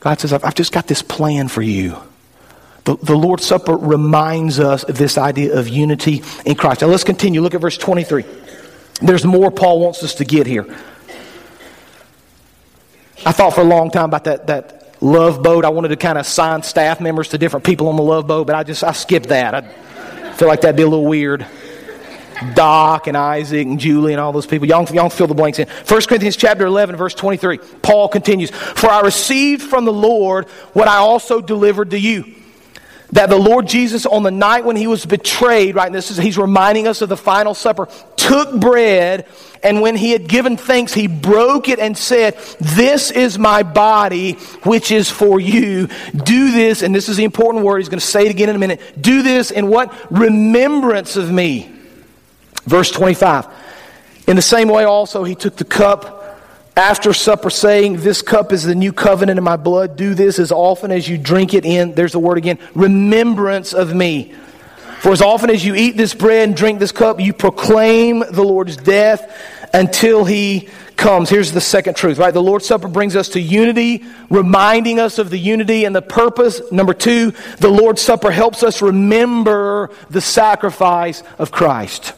God 0.00 0.18
says, 0.18 0.32
I've 0.32 0.54
just 0.56 0.72
got 0.72 0.88
this 0.88 1.00
plan 1.00 1.46
for 1.46 1.62
you. 1.62 1.96
The, 2.84 2.96
the 2.96 3.14
Lord's 3.14 3.46
Supper 3.46 3.76
reminds 3.76 4.58
us 4.58 4.82
of 4.82 4.98
this 4.98 5.16
idea 5.16 5.56
of 5.56 5.68
unity 5.68 6.22
in 6.44 6.56
Christ. 6.56 6.80
Now 6.80 6.88
let's 6.88 7.04
continue. 7.04 7.40
Look 7.40 7.54
at 7.54 7.60
verse 7.60 7.78
23. 7.78 8.24
there's 9.00 9.24
more 9.24 9.52
Paul 9.52 9.78
wants 9.78 10.02
us 10.02 10.16
to 10.16 10.24
get 10.24 10.48
here. 10.48 10.66
I 13.24 13.30
thought 13.30 13.54
for 13.54 13.60
a 13.60 13.64
long 13.64 13.92
time 13.92 14.06
about 14.06 14.24
that, 14.24 14.48
that 14.48 14.96
love 15.00 15.40
boat. 15.40 15.64
I 15.64 15.68
wanted 15.68 15.88
to 15.88 15.96
kind 15.96 16.18
of 16.18 16.26
assign 16.26 16.64
staff 16.64 17.00
members 17.00 17.28
to 17.28 17.38
different 17.38 17.64
people 17.64 17.88
on 17.88 17.94
the 17.94 18.02
love 18.02 18.26
boat, 18.26 18.48
but 18.48 18.56
I 18.56 18.64
just 18.64 18.82
I 18.82 18.90
skipped 18.90 19.28
that. 19.28 19.54
I 19.54 19.74
feel 20.34 20.48
like 20.48 20.60
that'd 20.62 20.76
be 20.76 20.82
a 20.82 20.88
little 20.88 21.06
weird. 21.06 21.46
Doc 22.54 23.06
and 23.06 23.16
Isaac 23.16 23.66
and 23.66 23.78
Julie 23.78 24.12
and 24.12 24.20
all 24.20 24.32
those 24.32 24.46
people. 24.46 24.66
Y'all, 24.66 24.84
y'all 24.92 25.08
fill 25.08 25.28
the 25.28 25.34
blanks 25.34 25.58
in. 25.58 25.68
1 25.68 25.86
Corinthians 26.02 26.36
chapter 26.36 26.66
11, 26.66 26.96
verse 26.96 27.14
23. 27.14 27.58
Paul 27.82 28.08
continues, 28.08 28.50
For 28.50 28.90
I 28.90 29.02
received 29.02 29.62
from 29.62 29.84
the 29.84 29.92
Lord 29.92 30.48
what 30.72 30.88
I 30.88 30.96
also 30.96 31.40
delivered 31.40 31.90
to 31.90 31.98
you 31.98 32.41
that 33.12 33.28
the 33.28 33.36
Lord 33.36 33.66
Jesus, 33.66 34.06
on 34.06 34.22
the 34.22 34.30
night 34.30 34.64
when 34.64 34.76
he 34.76 34.86
was 34.86 35.04
betrayed, 35.04 35.74
right, 35.74 35.92
this 35.92 36.10
is, 36.10 36.16
he's 36.16 36.38
reminding 36.38 36.88
us 36.88 37.02
of 37.02 37.10
the 37.10 37.16
final 37.16 37.54
supper, 37.54 37.88
took 38.16 38.58
bread, 38.58 39.26
and 39.62 39.80
when 39.80 39.96
he 39.96 40.12
had 40.12 40.26
given 40.28 40.56
thanks, 40.56 40.94
he 40.94 41.06
broke 41.06 41.68
it 41.68 41.78
and 41.78 41.96
said, 41.96 42.36
This 42.58 43.10
is 43.10 43.38
my 43.38 43.62
body, 43.62 44.32
which 44.64 44.90
is 44.90 45.10
for 45.10 45.38
you. 45.38 45.88
Do 46.12 46.52
this, 46.52 46.82
and 46.82 46.94
this 46.94 47.08
is 47.08 47.18
the 47.18 47.24
important 47.24 47.64
word, 47.64 47.78
he's 47.78 47.90
going 47.90 48.00
to 48.00 48.06
say 48.06 48.26
it 48.26 48.30
again 48.30 48.48
in 48.48 48.56
a 48.56 48.58
minute. 48.58 48.80
Do 49.00 49.22
this 49.22 49.50
in 49.50 49.68
what? 49.68 49.94
Remembrance 50.10 51.16
of 51.16 51.30
me. 51.30 51.70
Verse 52.64 52.90
25. 52.90 53.46
In 54.26 54.36
the 54.36 54.42
same 54.42 54.68
way, 54.68 54.84
also, 54.84 55.24
he 55.24 55.34
took 55.34 55.56
the 55.56 55.64
cup 55.64 56.21
after 56.76 57.12
supper, 57.12 57.50
saying, 57.50 57.98
This 57.98 58.22
cup 58.22 58.52
is 58.52 58.62
the 58.62 58.74
new 58.74 58.92
covenant 58.92 59.38
in 59.38 59.44
my 59.44 59.56
blood. 59.56 59.96
Do 59.96 60.14
this 60.14 60.38
as 60.38 60.52
often 60.52 60.90
as 60.90 61.08
you 61.08 61.18
drink 61.18 61.54
it 61.54 61.64
in, 61.64 61.94
there's 61.94 62.12
the 62.12 62.18
word 62.18 62.38
again, 62.38 62.58
remembrance 62.74 63.72
of 63.72 63.94
me. 63.94 64.34
For 65.00 65.10
as 65.10 65.20
often 65.20 65.50
as 65.50 65.64
you 65.64 65.74
eat 65.74 65.96
this 65.96 66.14
bread 66.14 66.48
and 66.48 66.56
drink 66.56 66.78
this 66.78 66.92
cup, 66.92 67.18
you 67.18 67.32
proclaim 67.32 68.20
the 68.20 68.44
Lord's 68.44 68.76
death 68.76 69.68
until 69.74 70.24
he 70.24 70.68
comes. 70.96 71.28
Here's 71.28 71.50
the 71.50 71.60
second 71.60 71.96
truth, 71.96 72.18
right? 72.18 72.32
The 72.32 72.42
Lord's 72.42 72.66
Supper 72.66 72.86
brings 72.86 73.16
us 73.16 73.30
to 73.30 73.40
unity, 73.40 74.04
reminding 74.30 75.00
us 75.00 75.18
of 75.18 75.30
the 75.30 75.38
unity 75.38 75.84
and 75.84 75.96
the 75.96 76.02
purpose. 76.02 76.60
Number 76.70 76.94
two, 76.94 77.32
the 77.58 77.68
Lord's 77.68 78.00
Supper 78.00 78.30
helps 78.30 78.62
us 78.62 78.80
remember 78.80 79.90
the 80.10 80.20
sacrifice 80.20 81.24
of 81.38 81.50
Christ. 81.50 82.14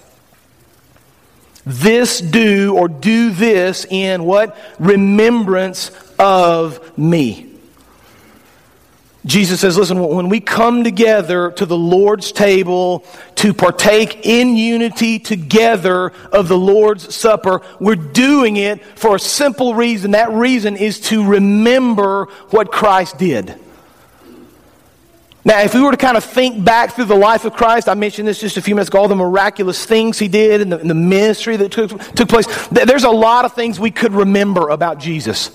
This 1.67 2.21
do 2.21 2.77
or 2.77 2.89
do 2.89 3.31
this 3.31 3.87
in 3.89 4.25
what? 4.25 4.57
Remembrance 4.79 5.91
of 6.19 6.97
me. 6.99 7.51
Jesus 9.27 9.61
says, 9.61 9.79
listen, 9.79 9.99
when 9.99 10.29
we 10.29 10.39
come 10.41 10.85
together 10.85 11.51
to 11.53 11.65
the 11.65 11.79
Lord's 11.79 12.31
table 12.31 13.07
to 13.37 13.55
partake 13.55 14.27
in 14.27 14.55
unity 14.55 15.19
together 15.19 16.13
of 16.31 16.49
the 16.49 16.59
Lord's 16.59 17.15
Supper, 17.15 17.63
we're 17.81 17.95
doing 17.95 18.59
it 18.59 18.85
for 18.99 19.17
a 19.17 19.19
simple 19.19 19.75
reason. 19.75 20.11
That 20.11 20.31
reason 20.33 20.77
is 20.77 21.01
to 21.09 21.27
remember 21.27 22.27
what 22.51 22.71
Christ 22.71 23.17
did. 23.17 23.59
Now, 25.47 25.61
if 25.61 25.75
we 25.75 25.83
were 25.83 25.91
to 25.91 25.97
kind 25.99 26.17
of 26.17 26.25
think 26.25 26.65
back 26.65 26.95
through 26.95 27.05
the 27.05 27.17
life 27.17 27.45
of 27.45 27.53
Christ, 27.53 27.87
I 27.87 27.95
mentioned 27.95 28.27
this 28.27 28.41
just 28.41 28.57
a 28.57 28.63
few 28.63 28.75
minutes 28.75 28.89
ago, 28.89 29.01
all 29.01 29.09
the 29.09 29.15
miraculous 29.15 29.85
things 29.85 30.19
he 30.19 30.27
did 30.27 30.63
and 30.63 30.73
the, 30.73 30.79
and 30.79 30.89
the 30.89 30.95
ministry 30.95 31.57
that 31.59 31.71
took, 31.71 31.91
took 32.15 32.29
place, 32.31 32.47
there's 32.69 33.05
a 33.05 33.11
lot 33.11 33.45
of 33.45 33.53
things 33.53 33.79
we 33.79 33.91
could 33.91 34.15
remember 34.15 34.71
about 34.71 34.99
Jesus. 34.99 35.51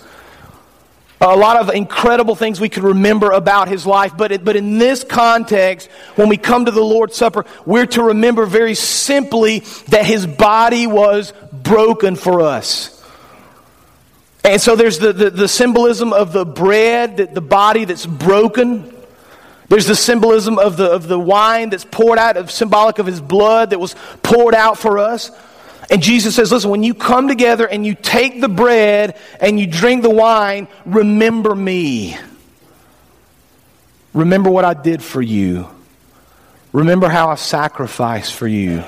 A 1.21 1.35
lot 1.35 1.57
of 1.57 1.73
incredible 1.73 2.35
things 2.35 2.61
we 2.61 2.69
could 2.69 2.83
remember 2.83 3.31
about 3.31 3.67
his 3.67 3.85
life. 3.85 4.15
But, 4.15 4.31
it, 4.31 4.45
but 4.45 4.55
in 4.55 4.77
this 4.77 5.03
context, 5.03 5.89
when 6.15 6.29
we 6.29 6.37
come 6.37 6.65
to 6.65 6.71
the 6.71 6.83
Lord's 6.83 7.15
Supper, 7.15 7.45
we're 7.65 7.87
to 7.87 8.03
remember 8.03 8.45
very 8.45 8.75
simply 8.75 9.59
that 9.87 10.05
his 10.05 10.27
body 10.27 10.85
was 10.85 11.33
broken 11.51 12.15
for 12.15 12.41
us. 12.41 12.95
And 14.43 14.61
so 14.61 14.75
there's 14.75 14.99
the, 14.99 15.11
the, 15.11 15.29
the 15.31 15.47
symbolism 15.47 16.13
of 16.13 16.31
the 16.31 16.45
bread, 16.45 17.17
the, 17.17 17.25
the 17.25 17.41
body 17.41 17.85
that's 17.85 18.05
broken 18.05 18.95
there's 19.69 19.85
the 19.85 19.95
symbolism 19.95 20.57
of 20.57 20.77
the, 20.77 20.91
of 20.91 21.07
the 21.07 21.19
wine 21.19 21.69
that's 21.69 21.85
poured 21.85 22.17
out, 22.17 22.37
of 22.37 22.49
symbolic 22.49 22.97
of 22.97 23.05
his 23.05 23.21
blood 23.21 23.69
that 23.69 23.79
was 23.79 23.95
poured 24.23 24.55
out 24.55 24.77
for 24.77 24.97
us. 24.97 25.31
And 25.91 26.01
Jesus 26.01 26.35
says, 26.35 26.51
listen, 26.51 26.69
when 26.69 26.83
you 26.83 26.93
come 26.93 27.27
together 27.27 27.67
and 27.67 27.85
you 27.85 27.95
take 27.95 28.41
the 28.41 28.49
bread 28.49 29.17
and 29.39 29.59
you 29.59 29.67
drink 29.67 30.03
the 30.03 30.09
wine, 30.09 30.67
remember 30.85 31.53
me. 31.55 32.17
Remember 34.13 34.49
what 34.49 34.65
I 34.65 34.73
did 34.73 35.03
for 35.03 35.21
you. 35.21 35.67
Remember 36.73 37.07
how 37.07 37.29
I 37.29 37.35
sacrificed 37.35 38.33
for 38.33 38.47
you. 38.47 38.83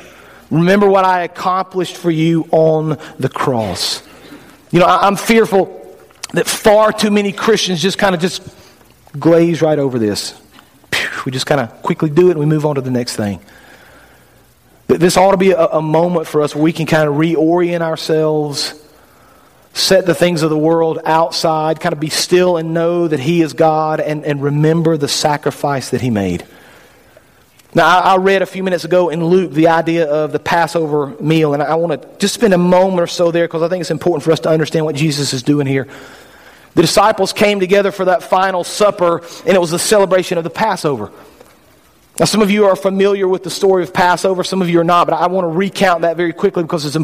Remember 0.50 0.90
what 0.90 1.06
I 1.06 1.24
accomplished 1.24 1.96
for 1.96 2.12
you 2.12 2.48
on 2.52 2.98
the 3.20 3.30
cross. 3.30 4.04
You 4.72 4.80
know, 4.80 4.86
I'm 4.88 5.16
fearful 5.16 5.78
that 6.34 6.48
far 6.48 6.92
too 6.92 7.12
many 7.12 7.32
Christians 7.32 7.82
just 7.82 7.98
kind 7.98 8.16
of 8.16 8.22
just 8.22 8.42
glaze 9.18 9.62
right 9.62 9.78
over 9.78 10.00
this. 10.00 10.41
We 11.26 11.32
just 11.32 11.46
kind 11.46 11.62
of 11.62 11.82
quickly 11.82 12.10
do 12.10 12.28
it 12.28 12.32
and 12.32 12.40
we 12.40 12.46
move 12.46 12.66
on 12.66 12.76
to 12.76 12.82
the 12.82 12.92
next 12.92 13.16
thing. 13.16 13.40
This 14.88 15.18
ought 15.18 15.32
to 15.32 15.38
be 15.38 15.52
a, 15.52 15.66
a 15.66 15.82
moment 15.82 16.28
for 16.28 16.42
us 16.42 16.54
where 16.54 16.64
we 16.64 16.74
can 16.74 16.86
kind 16.86 17.08
of 17.08 17.16
reorient 17.16 17.82
ourselves, 17.82 18.74
set 19.74 20.06
the 20.06 20.16
things 20.16 20.42
of 20.42 20.50
the 20.50 20.58
world 20.58 21.00
outside, 21.06 21.80
kind 21.80 21.94
of 21.94 22.00
be 22.00 22.10
still 22.10 22.58
and 22.58 22.74
know 22.74 23.08
that 23.08 23.20
He 23.20 23.42
is 23.42 23.54
God 23.54 24.00
and, 24.00 24.26
and 24.26 24.42
remember 24.42 24.98
the 24.98 25.08
sacrifice 25.08 25.92
that 25.92 26.02
He 26.02 26.10
made. 26.10 26.46
Now, 27.74 27.88
I, 27.88 28.14
I 28.14 28.18
read 28.18 28.42
a 28.42 28.46
few 28.46 28.64
minutes 28.64 28.84
ago 28.84 29.10
in 29.10 29.24
Luke 29.24 29.54
the 29.54 29.70
idea 29.70 30.06
of 30.06 30.34
the 30.34 30.40
Passover 30.40 31.16
meal, 31.22 31.54
and 31.54 31.64
I 31.64 31.76
want 31.76 32.02
to 32.02 32.10
just 32.18 32.34
spend 32.34 32.54
a 32.54 32.58
moment 32.58 33.00
or 33.00 33.08
so 33.08 33.32
there 33.32 33.48
because 33.48 33.62
I 33.62 33.70
think 33.70 33.82
it's 33.82 33.92
important 33.92 34.24
for 34.24 34.34
us 34.34 34.42
to 34.42 34.50
understand 34.50 34.84
what 34.86 34.96
Jesus 34.96 35.32
is 35.34 35.42
doing 35.42 35.68
here. 35.68 35.88
The 36.74 36.82
disciples 36.82 37.34
came 37.34 37.60
together 37.60 37.92
for 37.92 38.06
that 38.06 38.24
final 38.24 38.64
supper, 38.64 39.22
and 39.46 39.56
it 39.56 39.60
was 39.60 39.72
the 39.72 39.80
celebration 39.80 40.38
of 40.38 40.44
the 40.44 40.50
Passover. 40.50 41.12
Now, 42.20 42.26
some 42.26 42.42
of 42.42 42.52
you 42.52 42.66
are 42.66 42.76
familiar 42.76 43.28
with 43.28 43.44
the 43.44 43.50
story 43.50 43.84
of 43.84 43.94
Passover, 43.94 44.44
some 44.44 44.62
of 44.62 44.70
you 44.70 44.80
are 44.80 44.84
not, 44.84 45.08
but 45.08 45.16
I 45.16 45.28
want 45.28 45.46
to 45.46 45.50
recount 45.50 46.02
that 46.02 46.18
very 46.18 46.34
quickly 46.34 46.64
because 46.64 46.86
it's 46.86 46.96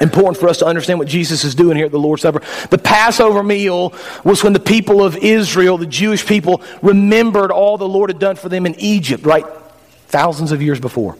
important 0.00 0.36
for 0.36 0.48
us 0.48 0.58
to 0.58 0.66
understand 0.66 0.98
what 0.98 1.08
Jesus 1.08 1.44
is 1.44 1.54
doing 1.54 1.76
here 1.76 1.86
at 1.86 1.92
the 1.92 1.98
Lord's 1.98 2.22
Supper. 2.22 2.42
The 2.70 2.78
Passover 2.78 3.42
meal 3.42 3.94
was 4.24 4.42
when 4.42 4.52
the 4.52 4.60
people 4.60 5.02
of 5.02 5.16
Israel, 5.16 5.78
the 5.78 5.86
Jewish 5.86 6.26
people, 6.26 6.62
remembered 6.82 7.50
all 7.50 7.78
the 7.78 7.88
Lord 7.88 8.10
had 8.10 8.18
done 8.18 8.36
for 8.36 8.48
them 8.48 8.66
in 8.66 8.74
Egypt, 8.78 9.24
right? 9.24 9.44
Thousands 10.08 10.52
of 10.52 10.62
years 10.62 10.80
before. 10.80 11.16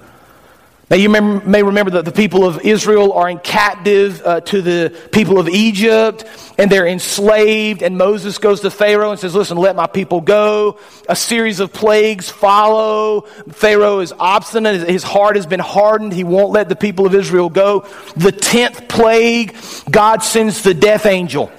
Now, 0.90 0.96
you 0.96 1.11
may 1.11 1.62
remember 1.62 1.90
that 1.92 2.07
the 2.07 2.12
people 2.12 2.46
of 2.46 2.62
Israel 2.64 3.12
are 3.12 3.29
in 3.29 3.40
captive 3.40 4.22
uh, 4.24 4.40
to 4.40 4.62
the 4.62 5.09
people 5.12 5.38
of 5.38 5.46
Egypt, 5.46 6.24
and 6.57 6.72
they're 6.72 6.87
enslaved. 6.87 7.83
And 7.83 7.98
Moses 7.98 8.38
goes 8.38 8.62
to 8.62 8.70
Pharaoh 8.70 9.11
and 9.11 9.20
says, 9.20 9.35
Listen, 9.35 9.59
let 9.59 9.77
my 9.77 9.87
people 9.87 10.22
go. 10.22 10.79
A 11.07 11.14
series 11.14 11.61
of 11.61 11.74
plagues 11.74 12.31
follow. 12.31 13.22
Pharaoh 13.51 14.01
is 14.01 14.14
obstinate. 14.18 14.88
His 14.88 15.03
heart 15.03 15.37
has 15.37 15.44
been 15.44 15.61
hardened. 15.61 16.14
He 16.14 16.24
won't 16.24 16.53
let 16.53 16.70
the 16.70 16.77
people 16.77 17.05
of 17.05 17.14
Israel 17.14 17.51
go. 17.51 17.81
The 18.16 18.33
tenth 18.33 18.88
plague, 18.88 19.57
God 19.90 20.22
sends 20.22 20.62
the 20.62 20.72
death 20.72 21.05
angel. 21.05 21.53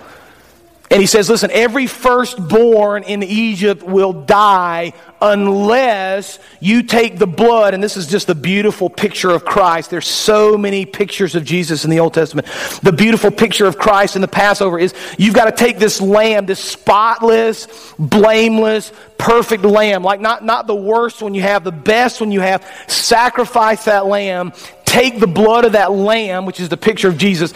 And 0.91 0.99
he 0.99 1.05
says, 1.05 1.29
listen, 1.29 1.51
every 1.51 1.85
firstborn 1.85 3.03
in 3.03 3.21
Egypt 3.21 3.83
will 3.83 4.11
die 4.11 4.93
unless 5.21 6.39
you 6.59 6.81
take 6.81 7.19
the 7.19 7.27
blood. 7.27 7.75
And 7.75 7.83
this 7.83 7.95
is 7.95 8.07
just 8.07 8.27
a 8.29 8.33
beautiful 8.33 8.89
picture 8.89 9.29
of 9.29 9.45
Christ. 9.45 9.91
There's 9.91 10.07
so 10.07 10.57
many 10.57 10.87
pictures 10.87 11.35
of 11.35 11.45
Jesus 11.45 11.83
in 11.83 11.91
the 11.91 11.99
Old 11.99 12.15
Testament. 12.15 12.47
The 12.81 12.91
beautiful 12.91 13.29
picture 13.29 13.67
of 13.67 13.77
Christ 13.77 14.15
in 14.15 14.23
the 14.23 14.27
Passover 14.27 14.79
is 14.79 14.95
you've 15.19 15.35
got 15.35 15.45
to 15.45 15.51
take 15.51 15.77
this 15.77 16.01
lamb, 16.01 16.47
this 16.47 16.63
spotless, 16.63 17.67
blameless, 17.99 18.91
perfect 19.19 19.63
lamb, 19.63 20.03
like 20.03 20.21
not, 20.21 20.43
not 20.43 20.65
the 20.65 20.75
worst 20.75 21.21
one 21.21 21.35
you 21.35 21.43
have, 21.43 21.63
the 21.63 21.71
best 21.71 22.19
one 22.19 22.31
you 22.31 22.41
have. 22.41 22.65
Sacrifice 22.87 23.85
that 23.85 24.07
lamb. 24.07 24.53
Take 24.85 25.19
the 25.19 25.27
blood 25.27 25.65
of 25.65 25.73
that 25.73 25.91
lamb, 25.91 26.47
which 26.47 26.59
is 26.59 26.69
the 26.69 26.77
picture 26.77 27.09
of 27.09 27.17
Jesus, 27.19 27.53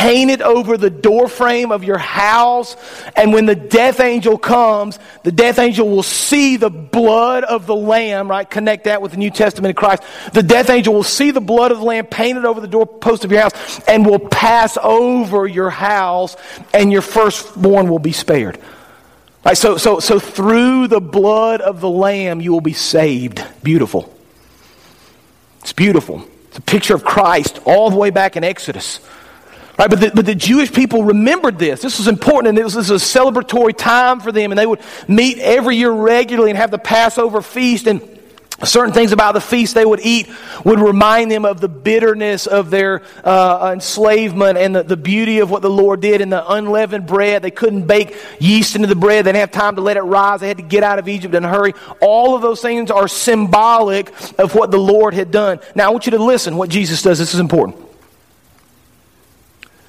paint 0.00 0.30
it 0.30 0.40
over 0.40 0.78
the 0.78 0.88
doorframe 0.88 1.70
of 1.70 1.84
your 1.84 1.98
house. 1.98 2.74
And 3.16 3.34
when 3.34 3.44
the 3.44 3.54
death 3.54 4.00
angel 4.00 4.38
comes, 4.38 4.98
the 5.24 5.32
death 5.32 5.58
angel 5.58 5.90
will 5.90 6.02
see 6.02 6.56
the 6.56 6.70
blood 6.70 7.44
of 7.44 7.66
the 7.66 7.76
lamb, 7.76 8.30
right? 8.30 8.48
Connect 8.48 8.84
that 8.84 9.02
with 9.02 9.10
the 9.10 9.18
New 9.18 9.30
Testament 9.30 9.72
of 9.72 9.76
Christ. 9.76 10.02
The 10.32 10.42
death 10.42 10.70
angel 10.70 10.94
will 10.94 11.02
see 11.02 11.32
the 11.32 11.40
blood 11.42 11.70
of 11.70 11.80
the 11.80 11.84
lamb 11.84 12.06
painted 12.06 12.46
over 12.46 12.62
the 12.62 12.66
doorpost 12.66 13.26
of 13.26 13.30
your 13.30 13.42
house 13.42 13.80
and 13.86 14.06
will 14.06 14.18
pass 14.18 14.78
over 14.82 15.46
your 15.46 15.68
house, 15.68 16.34
and 16.72 16.90
your 16.90 17.02
firstborn 17.02 17.90
will 17.90 17.98
be 17.98 18.12
spared. 18.12 18.58
Right, 19.44 19.56
so, 19.56 19.76
so, 19.76 20.00
so 20.00 20.18
through 20.18 20.88
the 20.88 21.00
blood 21.00 21.60
of 21.60 21.82
the 21.82 21.90
lamb, 21.90 22.40
you 22.40 22.52
will 22.52 22.62
be 22.62 22.72
saved. 22.72 23.44
Beautiful. 23.62 24.14
It's 25.60 25.74
beautiful. 25.74 26.26
It's 26.48 26.58
a 26.58 26.62
picture 26.62 26.94
of 26.94 27.04
Christ 27.04 27.60
all 27.66 27.90
the 27.90 27.96
way 27.96 28.08
back 28.08 28.36
in 28.36 28.44
Exodus. 28.44 29.00
Right, 29.80 29.88
but, 29.88 29.98
the, 29.98 30.12
but 30.14 30.26
the 30.26 30.34
Jewish 30.34 30.70
people 30.70 31.04
remembered 31.04 31.58
this. 31.58 31.80
This 31.80 31.96
was 31.96 32.06
important, 32.06 32.48
and 32.48 32.58
it 32.58 32.64
was, 32.64 32.74
this 32.74 32.90
was 32.90 33.02
a 33.02 33.18
celebratory 33.18 33.74
time 33.74 34.20
for 34.20 34.30
them, 34.30 34.52
and 34.52 34.58
they 34.58 34.66
would 34.66 34.80
meet 35.08 35.38
every 35.38 35.76
year 35.76 35.90
regularly 35.90 36.50
and 36.50 36.58
have 36.58 36.70
the 36.70 36.76
Passover 36.76 37.40
feast. 37.40 37.86
And 37.86 38.02
Certain 38.62 38.92
things 38.92 39.12
about 39.12 39.32
the 39.32 39.40
feast 39.40 39.74
they 39.74 39.86
would 39.86 40.00
eat 40.00 40.28
would 40.66 40.80
remind 40.80 41.30
them 41.30 41.46
of 41.46 41.62
the 41.62 41.68
bitterness 41.68 42.46
of 42.46 42.68
their 42.68 43.00
uh, 43.24 43.70
enslavement 43.72 44.58
and 44.58 44.76
the, 44.76 44.82
the 44.82 44.98
beauty 44.98 45.38
of 45.38 45.50
what 45.50 45.62
the 45.62 45.70
Lord 45.70 46.02
did 46.02 46.20
in 46.20 46.28
the 46.28 46.46
unleavened 46.46 47.06
bread. 47.06 47.40
They 47.40 47.50
couldn't 47.50 47.86
bake 47.86 48.14
yeast 48.38 48.76
into 48.76 48.86
the 48.86 48.94
bread. 48.94 49.24
They 49.24 49.32
didn't 49.32 49.40
have 49.40 49.50
time 49.50 49.76
to 49.76 49.80
let 49.80 49.96
it 49.96 50.02
rise. 50.02 50.40
They 50.40 50.48
had 50.48 50.58
to 50.58 50.62
get 50.62 50.82
out 50.82 50.98
of 50.98 51.08
Egypt 51.08 51.34
in 51.34 51.42
a 51.42 51.48
hurry. 51.48 51.72
All 52.02 52.36
of 52.36 52.42
those 52.42 52.60
things 52.60 52.90
are 52.90 53.08
symbolic 53.08 54.10
of 54.38 54.54
what 54.54 54.70
the 54.70 54.78
Lord 54.78 55.14
had 55.14 55.30
done. 55.30 55.58
Now, 55.74 55.86
I 55.86 55.90
want 55.90 56.04
you 56.04 56.10
to 56.10 56.22
listen 56.22 56.58
what 56.58 56.68
Jesus 56.68 57.00
does. 57.00 57.18
This 57.18 57.32
is 57.32 57.40
important. 57.40 57.89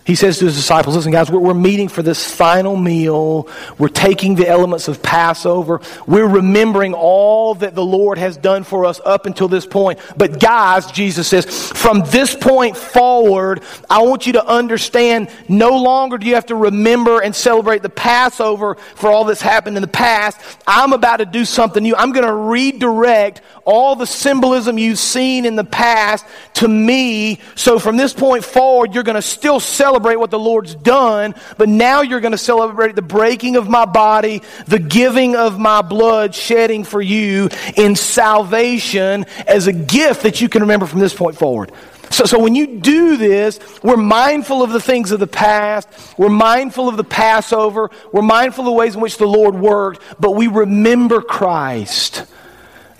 He 0.03 0.15
says 0.15 0.39
to 0.39 0.45
his 0.45 0.55
disciples, 0.55 0.95
Listen, 0.95 1.11
guys, 1.11 1.29
we're, 1.29 1.51
meeting 1.53 1.89
for 1.89 2.01
this 2.01 2.25
final 2.29 2.75
meal. 2.75 3.47
We're 3.77 3.89
taking 3.89 4.33
the 4.33 4.47
elements 4.47 4.87
of 4.87 5.03
Passover. 5.03 5.79
We're 6.07 6.27
remembering 6.27 6.95
all 6.95 7.53
that 7.55 7.75
the 7.75 7.85
Lord 7.85 8.17
has 8.17 8.35
done 8.35 8.63
for 8.63 8.85
us 8.85 8.99
up 9.05 9.27
until 9.27 9.47
this 9.47 9.67
point. 9.67 9.99
But, 10.17 10.39
guys, 10.39 10.91
Jesus 10.91 11.27
says, 11.27 11.45
from 11.71 12.01
this 12.07 12.35
point 12.35 12.77
forward, 12.77 13.61
I 13.89 14.01
want 14.01 14.25
you 14.25 14.33
to 14.33 14.45
understand 14.45 15.29
no 15.47 15.77
longer 15.77 16.17
do 16.17 16.25
you 16.25 16.33
have 16.33 16.47
to 16.47 16.55
remember 16.55 17.21
and 17.21 17.35
celebrate 17.35 17.83
the 17.83 17.89
Passover 17.89 18.75
for 18.95 19.11
all 19.11 19.25
that's 19.25 19.41
happened 19.41 19.77
in 19.77 19.81
the 19.81 19.87
past. 19.87 20.39
I'm 20.65 20.93
about 20.93 21.17
to 21.17 21.25
do 21.25 21.45
something 21.45 21.83
new. 21.83 21.95
I'm 21.95 22.11
going 22.11 22.25
to 22.25 22.33
redirect 22.33 23.41
all 23.65 23.95
the 23.95 24.05
symbolism 24.05 24.77
you've 24.77 24.99
seen 24.99 25.45
in 25.45 25.55
the 25.55 25.63
past 25.63 26.25
to 26.55 26.67
me. 26.67 27.39
So, 27.55 27.79
from 27.79 27.97
this 27.97 28.13
point 28.13 28.43
forward, 28.43 28.93
you're 28.93 29.03
going 29.03 29.15
to 29.15 29.21
still 29.21 29.59
celebrate 29.59 30.17
what 30.17 30.31
the 30.31 30.39
Lord's 30.39 30.75
done, 30.75 31.35
but 31.57 31.69
now 31.69 32.01
you're 32.01 32.19
going 32.19 32.31
to 32.31 32.37
celebrate 32.37 32.95
the 32.95 33.01
breaking 33.01 33.55
of 33.55 33.69
my 33.69 33.85
body, 33.85 34.41
the 34.67 34.79
giving 34.79 35.35
of 35.35 35.59
my 35.59 35.81
blood, 35.81 36.35
shedding 36.35 36.83
for 36.83 37.01
you 37.01 37.49
in 37.75 37.95
salvation 37.95 39.25
as 39.47 39.67
a 39.67 39.73
gift 39.73 40.23
that 40.23 40.41
you 40.41 40.49
can 40.49 40.61
remember 40.61 40.85
from 40.85 40.99
this 40.99 41.13
point 41.13 41.37
forward. 41.37 41.71
So, 42.11 42.25
so 42.25 42.39
when 42.39 42.55
you 42.55 42.79
do 42.79 43.15
this, 43.15 43.59
we're 43.81 43.95
mindful 43.95 44.61
of 44.61 44.71
the 44.71 44.81
things 44.81 45.11
of 45.11 45.21
the 45.21 45.27
past. 45.27 45.87
We're 46.17 46.29
mindful 46.29 46.89
of 46.89 46.97
the 46.97 47.05
Passover. 47.05 47.89
We're 48.11 48.21
mindful 48.21 48.63
of 48.63 48.65
the 48.65 48.73
ways 48.73 48.95
in 48.95 49.01
which 49.01 49.17
the 49.17 49.25
Lord 49.25 49.55
worked, 49.55 50.01
but 50.19 50.31
we 50.31 50.47
remember 50.47 51.21
Christ 51.21 52.25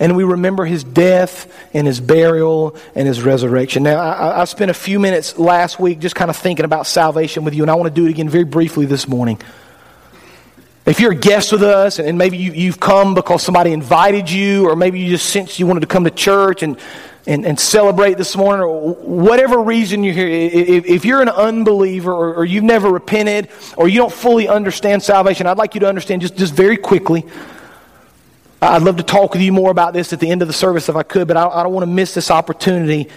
and 0.02 0.16
we 0.16 0.24
remember 0.24 0.64
his 0.64 0.82
death 0.82 1.46
and 1.72 1.86
his 1.86 2.00
burial 2.00 2.74
and 2.96 3.06
his 3.06 3.22
resurrection. 3.22 3.84
Now, 3.84 4.00
I, 4.00 4.40
I 4.40 4.44
spent 4.46 4.68
a 4.68 4.74
few 4.74 4.98
minutes 4.98 5.38
last 5.38 5.78
week 5.78 6.00
just 6.00 6.16
kind 6.16 6.28
of 6.28 6.36
thinking 6.36 6.64
about 6.64 6.88
salvation 6.88 7.44
with 7.44 7.54
you, 7.54 7.62
and 7.62 7.70
I 7.70 7.76
want 7.76 7.94
to 7.94 8.00
do 8.00 8.08
it 8.08 8.10
again 8.10 8.28
very 8.28 8.42
briefly 8.42 8.84
this 8.84 9.06
morning. 9.06 9.40
If 10.86 10.98
you're 10.98 11.12
a 11.12 11.14
guest 11.14 11.52
with 11.52 11.62
us, 11.62 12.00
and 12.00 12.18
maybe 12.18 12.36
you, 12.36 12.66
have 12.66 12.80
come 12.80 13.14
because 13.14 13.44
somebody 13.44 13.70
invited 13.70 14.28
you, 14.28 14.68
or 14.68 14.74
maybe 14.74 14.98
you 14.98 15.08
just 15.08 15.28
sensed 15.28 15.60
you 15.60 15.68
wanted 15.68 15.82
to 15.82 15.86
come 15.86 16.02
to 16.02 16.10
church 16.10 16.64
and, 16.64 16.78
and, 17.24 17.46
and 17.46 17.60
celebrate 17.60 18.18
this 18.18 18.36
morning, 18.36 18.66
or 18.66 18.94
whatever 18.94 19.62
reason 19.62 20.02
you're 20.02 20.14
here, 20.14 20.26
if, 20.26 20.84
if 20.84 21.04
you're 21.04 21.22
an 21.22 21.28
unbeliever 21.28 22.12
or, 22.12 22.34
or 22.34 22.44
you've 22.44 22.64
never 22.64 22.90
repented 22.90 23.50
or 23.76 23.86
you 23.86 23.98
don't 23.98 24.12
fully 24.12 24.48
understand 24.48 25.00
salvation, 25.00 25.46
I'd 25.46 25.58
like 25.58 25.74
you 25.74 25.80
to 25.82 25.88
understand 25.88 26.22
just, 26.22 26.36
just 26.36 26.54
very 26.54 26.76
quickly 26.76 27.24
I'd 28.62 28.82
love 28.82 28.98
to 28.98 29.02
talk 29.02 29.32
with 29.32 29.42
you 29.42 29.52
more 29.52 29.72
about 29.72 29.92
this 29.92 30.12
at 30.12 30.20
the 30.20 30.30
end 30.30 30.40
of 30.40 30.46
the 30.46 30.54
service 30.54 30.88
if 30.88 30.94
I 30.94 31.02
could, 31.02 31.26
but 31.26 31.36
I, 31.36 31.48
I 31.48 31.62
don't 31.64 31.72
want 31.72 31.82
to 31.82 31.90
miss 31.90 32.14
this 32.14 32.30
opportunity 32.30 33.08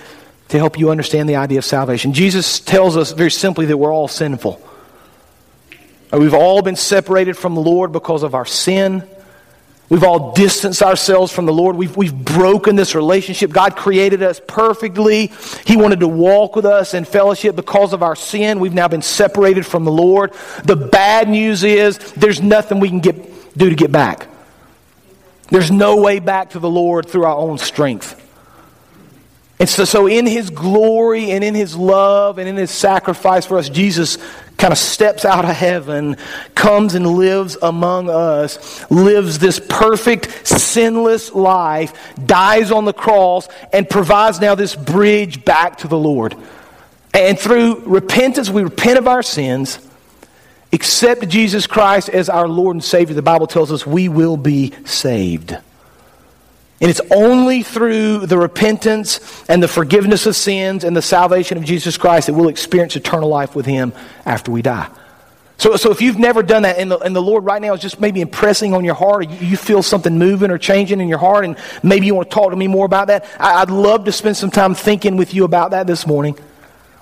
to 0.48 0.58
help 0.58 0.80
you 0.80 0.90
understand 0.90 1.30
the 1.30 1.36
idea 1.36 1.60
of 1.60 1.66
salvation. 1.66 2.14
Jesus 2.14 2.60
tells 2.60 2.98
us 2.98 3.12
very 3.12 3.30
simply 3.30 3.68
that 3.68 3.78
we're 3.78 3.94
all 3.94 4.08
sinful. 4.08 4.60
Uh, 6.12 6.18
we've 6.18 6.34
all 6.34 6.64
been 6.64 6.76
separated 6.76 7.38
from 7.38 7.54
the 7.54 7.62
Lord 7.62 7.92
because 7.92 8.24
of 8.24 8.34
our 8.34 8.46
sin. 8.46 9.08
We've 9.88 10.04
all 10.04 10.34
distanced 10.34 10.82
ourselves 10.82 11.32
from 11.32 11.46
the 11.46 11.54
Lord. 11.54 11.76
We've, 11.76 11.96
we've 11.96 12.26
broken 12.26 12.76
this 12.76 12.96
relationship. 12.96 13.52
God 13.52 13.76
created 13.76 14.24
us 14.24 14.42
perfectly. 14.48 15.32
He 15.64 15.78
wanted 15.78 16.00
to 16.00 16.08
walk 16.08 16.56
with 16.56 16.66
us 16.66 16.96
in 16.96 17.06
fellowship 17.06 17.56
because 17.56 17.94
of 17.94 18.02
our 18.02 18.16
sin. 18.16 18.60
We've 18.60 18.74
now 18.74 18.88
been 18.88 19.04
separated 19.04 19.64
from 19.64 19.86
the 19.86 19.92
Lord. 19.92 20.34
The 20.64 20.76
bad 20.76 21.30
news 21.30 21.64
is 21.64 22.00
there's 22.14 22.42
nothing 22.42 22.80
we 22.80 22.90
can 22.90 23.00
get, 23.00 23.56
do 23.56 23.70
to 23.70 23.76
get 23.76 23.92
back. 23.92 24.28
There's 25.50 25.72
no 25.72 25.98
way 25.98 26.20
back 26.20 26.52
to 26.52 26.60
the 26.60 26.70
Lord 26.70 27.08
through 27.08 27.26
our 27.26 27.36
own 27.36 27.58
strength. 27.58 28.22
And 29.60 29.70
so, 29.70 29.86
so, 29.86 30.08
in 30.08 30.26
His 30.26 30.50
glory 30.50 31.32
and 31.32 31.44
in 31.44 31.56
His 31.56 31.76
love 31.76 32.40
and 32.40 32.50
in 32.50 32.58
His 32.58 32.72
sacrifice 32.72 33.46
for 33.46 33.58
us, 33.58 33.70
Jesus 33.70 34.18
kind 34.58 34.72
of 34.72 34.78
steps 34.78 35.24
out 35.24 35.46
of 35.46 35.56
heaven, 35.56 36.18
comes 36.56 36.96
and 36.96 37.08
lives 37.08 37.58
among 37.62 38.10
us, 38.10 38.90
lives 38.92 39.40
this 39.40 39.60
perfect, 39.60 40.46
sinless 40.46 41.34
life, 41.34 42.14
dies 42.26 42.72
on 42.72 42.86
the 42.86 42.94
cross, 42.94 43.48
and 43.72 43.90
provides 43.90 44.42
now 44.42 44.56
this 44.56 44.76
bridge 44.76 45.46
back 45.46 45.78
to 45.80 45.88
the 45.88 45.98
Lord. 45.98 46.36
And 47.14 47.40
through 47.40 47.84
repentance, 47.86 48.50
we 48.50 48.64
repent 48.64 48.98
of 48.98 49.08
our 49.08 49.24
sins 49.24 49.80
accept 50.76 51.28
Jesus 51.28 51.66
Christ 51.68 52.10
as 52.10 52.30
our 52.30 52.48
Lord 52.48 52.76
and 52.76 52.84
Savior, 52.84 53.16
the 53.16 53.22
Bible 53.22 53.48
tells 53.48 53.72
us 53.72 53.86
we 53.86 54.08
will 54.08 54.38
be 54.38 54.74
saved. 54.86 55.58
And 56.82 56.90
it's 56.92 57.02
only 57.10 57.64
through 57.64 58.28
the 58.28 58.38
repentance 58.38 59.44
and 59.50 59.64
the 59.64 59.68
forgiveness 59.68 60.26
of 60.26 60.36
sins 60.36 60.84
and 60.84 60.96
the 60.96 61.02
salvation 61.02 61.58
of 61.58 61.64
Jesus 61.64 61.98
Christ 61.98 62.28
that 62.28 62.34
we'll 62.34 62.50
experience 62.50 62.96
eternal 62.96 63.30
life 63.30 63.56
with 63.56 63.66
Him 63.66 63.94
after 64.26 64.52
we 64.52 64.62
die. 64.62 64.90
So, 65.58 65.78
so 65.78 65.90
if 65.90 66.02
you've 66.02 66.20
never 66.20 66.44
done 66.44 66.64
that 66.64 66.78
and 66.78 66.92
the, 66.92 67.00
and 67.00 67.16
the 67.16 67.22
Lord 67.22 67.46
right 67.46 67.62
now 67.62 67.74
is 67.74 67.82
just 67.82 68.02
maybe 68.02 68.20
impressing 68.20 68.74
on 68.74 68.84
your 68.84 68.94
heart, 68.94 69.30
you 69.30 69.56
feel 69.56 69.82
something 69.82 70.18
moving 70.18 70.52
or 70.52 70.58
changing 70.58 71.00
in 71.00 71.08
your 71.08 71.18
heart, 71.18 71.46
and 71.46 71.58
maybe 71.82 72.06
you 72.06 72.14
want 72.14 72.30
to 72.30 72.36
talk 72.36 72.50
to 72.50 72.58
me 72.58 72.68
more 72.68 72.86
about 72.86 73.08
that, 73.08 73.26
I, 73.40 73.62
I'd 73.62 73.70
love 73.70 74.04
to 74.06 74.12
spend 74.12 74.36
some 74.36 74.52
time 74.52 74.76
thinking 74.76 75.16
with 75.16 75.34
you 75.34 75.46
about 75.46 75.72
that 75.72 75.88
this 75.88 76.06
morning. 76.06 76.38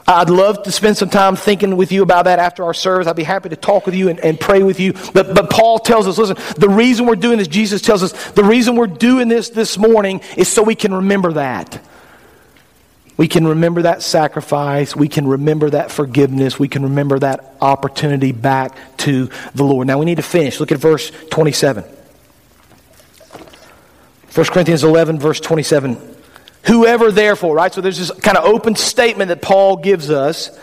I'd 0.05 0.29
love 0.29 0.63
to 0.63 0.71
spend 0.71 0.97
some 0.97 1.09
time 1.09 1.35
thinking 1.35 1.77
with 1.77 1.91
you 1.91 2.03
about 2.03 2.25
that 2.25 2.39
after 2.39 2.63
our 2.65 2.73
service. 2.73 3.07
I'd 3.07 3.15
be 3.15 3.23
happy 3.23 3.49
to 3.49 3.55
talk 3.55 3.85
with 3.85 3.95
you 3.95 4.09
and, 4.09 4.19
and 4.19 4.39
pray 4.39 4.61
with 4.61 4.79
you. 4.79 4.93
But, 5.13 5.33
but 5.33 5.49
Paul 5.49 5.79
tells 5.79 6.07
us 6.07 6.17
listen, 6.17 6.37
the 6.57 6.69
reason 6.69 7.05
we're 7.05 7.15
doing 7.15 7.37
this, 7.37 7.47
Jesus 7.47 7.81
tells 7.81 8.03
us, 8.03 8.31
the 8.31 8.43
reason 8.43 8.75
we're 8.75 8.87
doing 8.87 9.29
this 9.29 9.49
this 9.49 9.77
morning 9.77 10.21
is 10.35 10.49
so 10.49 10.61
we 10.61 10.75
can 10.75 10.93
remember 10.93 11.33
that. 11.33 11.81
We 13.15 13.27
can 13.27 13.47
remember 13.47 13.83
that 13.83 14.01
sacrifice. 14.01 14.95
We 14.95 15.07
can 15.07 15.27
remember 15.27 15.69
that 15.69 15.91
forgiveness. 15.91 16.59
We 16.59 16.67
can 16.67 16.83
remember 16.83 17.19
that 17.19 17.55
opportunity 17.61 18.31
back 18.31 18.75
to 18.97 19.29
the 19.53 19.63
Lord. 19.63 19.87
Now 19.87 19.99
we 19.99 20.05
need 20.05 20.15
to 20.15 20.23
finish. 20.23 20.59
Look 20.59 20.71
at 20.71 20.79
verse 20.79 21.11
27. 21.29 21.83
1 24.33 24.45
Corinthians 24.47 24.83
11, 24.83 25.19
verse 25.19 25.39
27. 25.39 26.12
Whoever 26.65 27.12
therefore, 27.12 27.56
right? 27.56 27.73
So 27.73 27.82
there's 27.82 27.97
this 27.97 28.12
kind 28.12 28.38
of 28.38 28.45
open 28.45 28.76
statement 28.76 29.30
that 29.30 29.41
Paul 29.41 29.78
gives 29.78 30.10
us. 30.10 30.58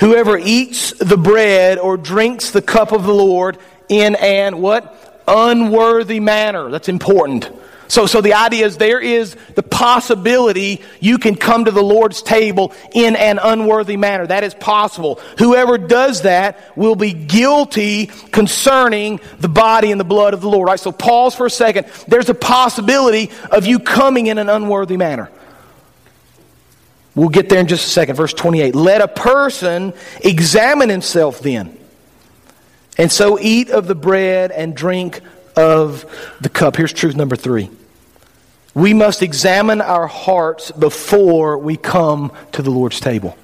Whoever 0.00 0.38
eats 0.38 0.92
the 0.92 1.16
bread 1.16 1.78
or 1.78 1.96
drinks 1.96 2.50
the 2.50 2.62
cup 2.62 2.92
of 2.92 3.04
the 3.04 3.14
Lord 3.14 3.58
in 3.88 4.14
an 4.16 4.60
what? 4.60 5.22
Unworthy 5.28 6.20
manner. 6.20 6.70
That's 6.70 6.88
important. 6.88 7.50
So, 7.88 8.06
so 8.06 8.20
the 8.20 8.34
idea 8.34 8.66
is 8.66 8.76
there 8.76 9.00
is 9.00 9.36
the 9.54 9.62
possibility 9.62 10.82
you 11.00 11.18
can 11.18 11.36
come 11.36 11.66
to 11.66 11.70
the 11.70 11.82
Lord's 11.82 12.22
table 12.22 12.72
in 12.92 13.16
an 13.16 13.38
unworthy 13.40 13.96
manner. 13.96 14.26
That 14.26 14.44
is 14.44 14.54
possible. 14.54 15.20
Whoever 15.38 15.78
does 15.78 16.22
that 16.22 16.76
will 16.76 16.96
be 16.96 17.12
guilty 17.12 18.06
concerning 18.06 19.20
the 19.38 19.48
body 19.48 19.92
and 19.92 20.00
the 20.00 20.04
blood 20.04 20.34
of 20.34 20.40
the 20.40 20.48
Lord. 20.48 20.66
Right? 20.66 20.80
So 20.80 20.92
pause 20.92 21.34
for 21.34 21.46
a 21.46 21.50
second. 21.50 21.86
There's 22.08 22.28
a 22.28 22.34
possibility 22.34 23.30
of 23.50 23.66
you 23.66 23.78
coming 23.78 24.26
in 24.26 24.38
an 24.38 24.48
unworthy 24.48 24.96
manner. 24.96 25.30
We'll 27.14 27.30
get 27.30 27.48
there 27.48 27.60
in 27.60 27.66
just 27.66 27.86
a 27.86 27.90
second. 27.90 28.16
Verse 28.16 28.34
28. 28.34 28.74
Let 28.74 29.00
a 29.00 29.08
person 29.08 29.94
examine 30.22 30.90
himself 30.90 31.40
then, 31.40 31.78
and 32.98 33.10
so 33.10 33.38
eat 33.40 33.70
of 33.70 33.86
the 33.86 33.94
bread 33.94 34.50
and 34.50 34.76
drink 34.76 35.22
of 35.56 36.04
the 36.40 36.48
cup. 36.48 36.76
Here's 36.76 36.92
truth 36.92 37.16
number 37.16 37.36
three. 37.36 37.70
We 38.74 38.92
must 38.92 39.22
examine 39.22 39.80
our 39.80 40.06
hearts 40.06 40.70
before 40.70 41.56
we 41.56 41.76
come 41.76 42.30
to 42.52 42.62
the 42.62 42.70
Lord's 42.70 43.00
table. 43.00 43.36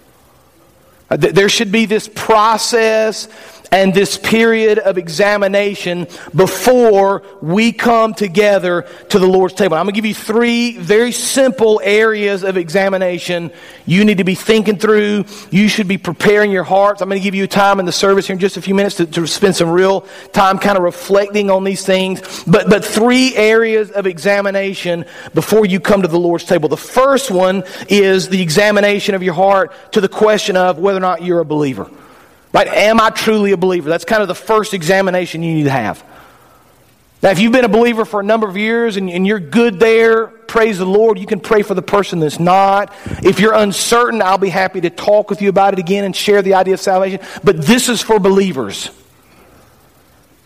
There 1.08 1.48
should 1.48 1.72
be 1.72 1.86
this 1.86 2.08
process 2.08 3.28
and 3.72 3.94
this 3.94 4.18
period 4.18 4.78
of 4.78 4.98
examination 4.98 6.06
before 6.34 7.22
we 7.40 7.72
come 7.72 8.12
together 8.12 8.82
to 9.08 9.18
the 9.18 9.26
Lord's 9.26 9.54
table. 9.54 9.76
I'm 9.76 9.86
going 9.86 9.94
to 9.94 9.96
give 10.00 10.06
you 10.06 10.14
three 10.14 10.76
very 10.76 11.10
simple 11.10 11.80
areas 11.82 12.44
of 12.44 12.58
examination 12.58 13.50
you 13.86 14.04
need 14.04 14.18
to 14.18 14.24
be 14.24 14.34
thinking 14.34 14.78
through. 14.78 15.24
You 15.50 15.68
should 15.68 15.88
be 15.88 15.96
preparing 15.96 16.52
your 16.52 16.64
hearts. 16.64 17.00
I'm 17.00 17.08
going 17.08 17.20
to 17.20 17.24
give 17.24 17.34
you 17.34 17.46
time 17.46 17.80
in 17.80 17.86
the 17.86 17.92
service 17.92 18.26
here 18.26 18.34
in 18.34 18.40
just 18.40 18.58
a 18.58 18.62
few 18.62 18.74
minutes 18.74 18.96
to, 18.96 19.06
to 19.06 19.26
spend 19.26 19.56
some 19.56 19.70
real 19.70 20.02
time 20.32 20.58
kind 20.58 20.76
of 20.76 20.84
reflecting 20.84 21.50
on 21.50 21.64
these 21.64 21.84
things. 21.84 22.44
But, 22.44 22.68
but 22.68 22.84
three 22.84 23.34
areas 23.34 23.90
of 23.90 24.06
examination 24.06 25.06
before 25.32 25.64
you 25.64 25.80
come 25.80 26.02
to 26.02 26.08
the 26.08 26.18
Lord's 26.18 26.44
table. 26.44 26.68
The 26.68 26.76
first 26.76 27.30
one 27.30 27.64
is 27.88 28.28
the 28.28 28.42
examination 28.42 29.14
of 29.14 29.22
your 29.22 29.34
heart 29.34 29.72
to 29.92 30.02
the 30.02 30.08
question 30.08 30.58
of 30.58 30.78
whether 30.78 30.98
or 30.98 31.00
not 31.00 31.22
you're 31.22 31.40
a 31.40 31.44
believer. 31.44 31.90
Right? 32.52 32.68
Am 32.68 33.00
I 33.00 33.10
truly 33.10 33.52
a 33.52 33.56
believer? 33.56 33.88
That's 33.88 34.04
kind 34.04 34.22
of 34.22 34.28
the 34.28 34.34
first 34.34 34.74
examination 34.74 35.42
you 35.42 35.54
need 35.54 35.64
to 35.64 35.70
have. 35.70 36.04
Now, 37.22 37.30
if 37.30 37.38
you've 37.38 37.52
been 37.52 37.64
a 37.64 37.68
believer 37.68 38.04
for 38.04 38.18
a 38.18 38.24
number 38.24 38.48
of 38.48 38.56
years 38.56 38.96
and, 38.96 39.08
and 39.08 39.24
you're 39.24 39.38
good 39.38 39.78
there, 39.78 40.26
praise 40.26 40.78
the 40.78 40.84
Lord, 40.84 41.20
you 41.20 41.26
can 41.26 41.38
pray 41.38 41.62
for 41.62 41.74
the 41.74 41.82
person 41.82 42.18
that's 42.18 42.40
not. 42.40 42.92
If 43.22 43.38
you're 43.38 43.54
uncertain, 43.54 44.20
I'll 44.20 44.38
be 44.38 44.48
happy 44.48 44.80
to 44.80 44.90
talk 44.90 45.30
with 45.30 45.40
you 45.40 45.48
about 45.48 45.72
it 45.72 45.78
again 45.78 46.04
and 46.04 46.16
share 46.16 46.42
the 46.42 46.54
idea 46.54 46.74
of 46.74 46.80
salvation. 46.80 47.20
But 47.44 47.62
this 47.62 47.88
is 47.88 48.02
for 48.02 48.18
believers. 48.18 48.90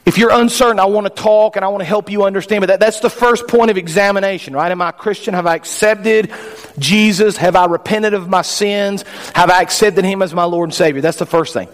If 0.04 0.18
you're 0.18 0.30
uncertain, 0.30 0.78
I 0.78 0.84
want 0.84 1.06
to 1.06 1.22
talk 1.22 1.56
and 1.56 1.64
I 1.64 1.68
want 1.68 1.80
to 1.80 1.86
help 1.86 2.10
you 2.10 2.24
understand. 2.24 2.60
But 2.60 2.66
that, 2.66 2.80
that's 2.80 3.00
the 3.00 3.10
first 3.10 3.48
point 3.48 3.70
of 3.70 3.78
examination, 3.78 4.54
right? 4.54 4.70
Am 4.70 4.80
I 4.82 4.90
a 4.90 4.92
Christian? 4.92 5.32
Have 5.32 5.46
I 5.46 5.56
accepted 5.56 6.30
Jesus? 6.78 7.38
Have 7.38 7.56
I 7.56 7.64
repented 7.64 8.12
of 8.12 8.28
my 8.28 8.42
sins? 8.42 9.02
Have 9.34 9.50
I 9.50 9.62
accepted 9.62 10.04
Him 10.04 10.20
as 10.20 10.34
my 10.34 10.44
Lord 10.44 10.68
and 10.68 10.74
Savior? 10.74 11.00
That's 11.00 11.18
the 11.18 11.26
first 11.26 11.54
thing. 11.54 11.68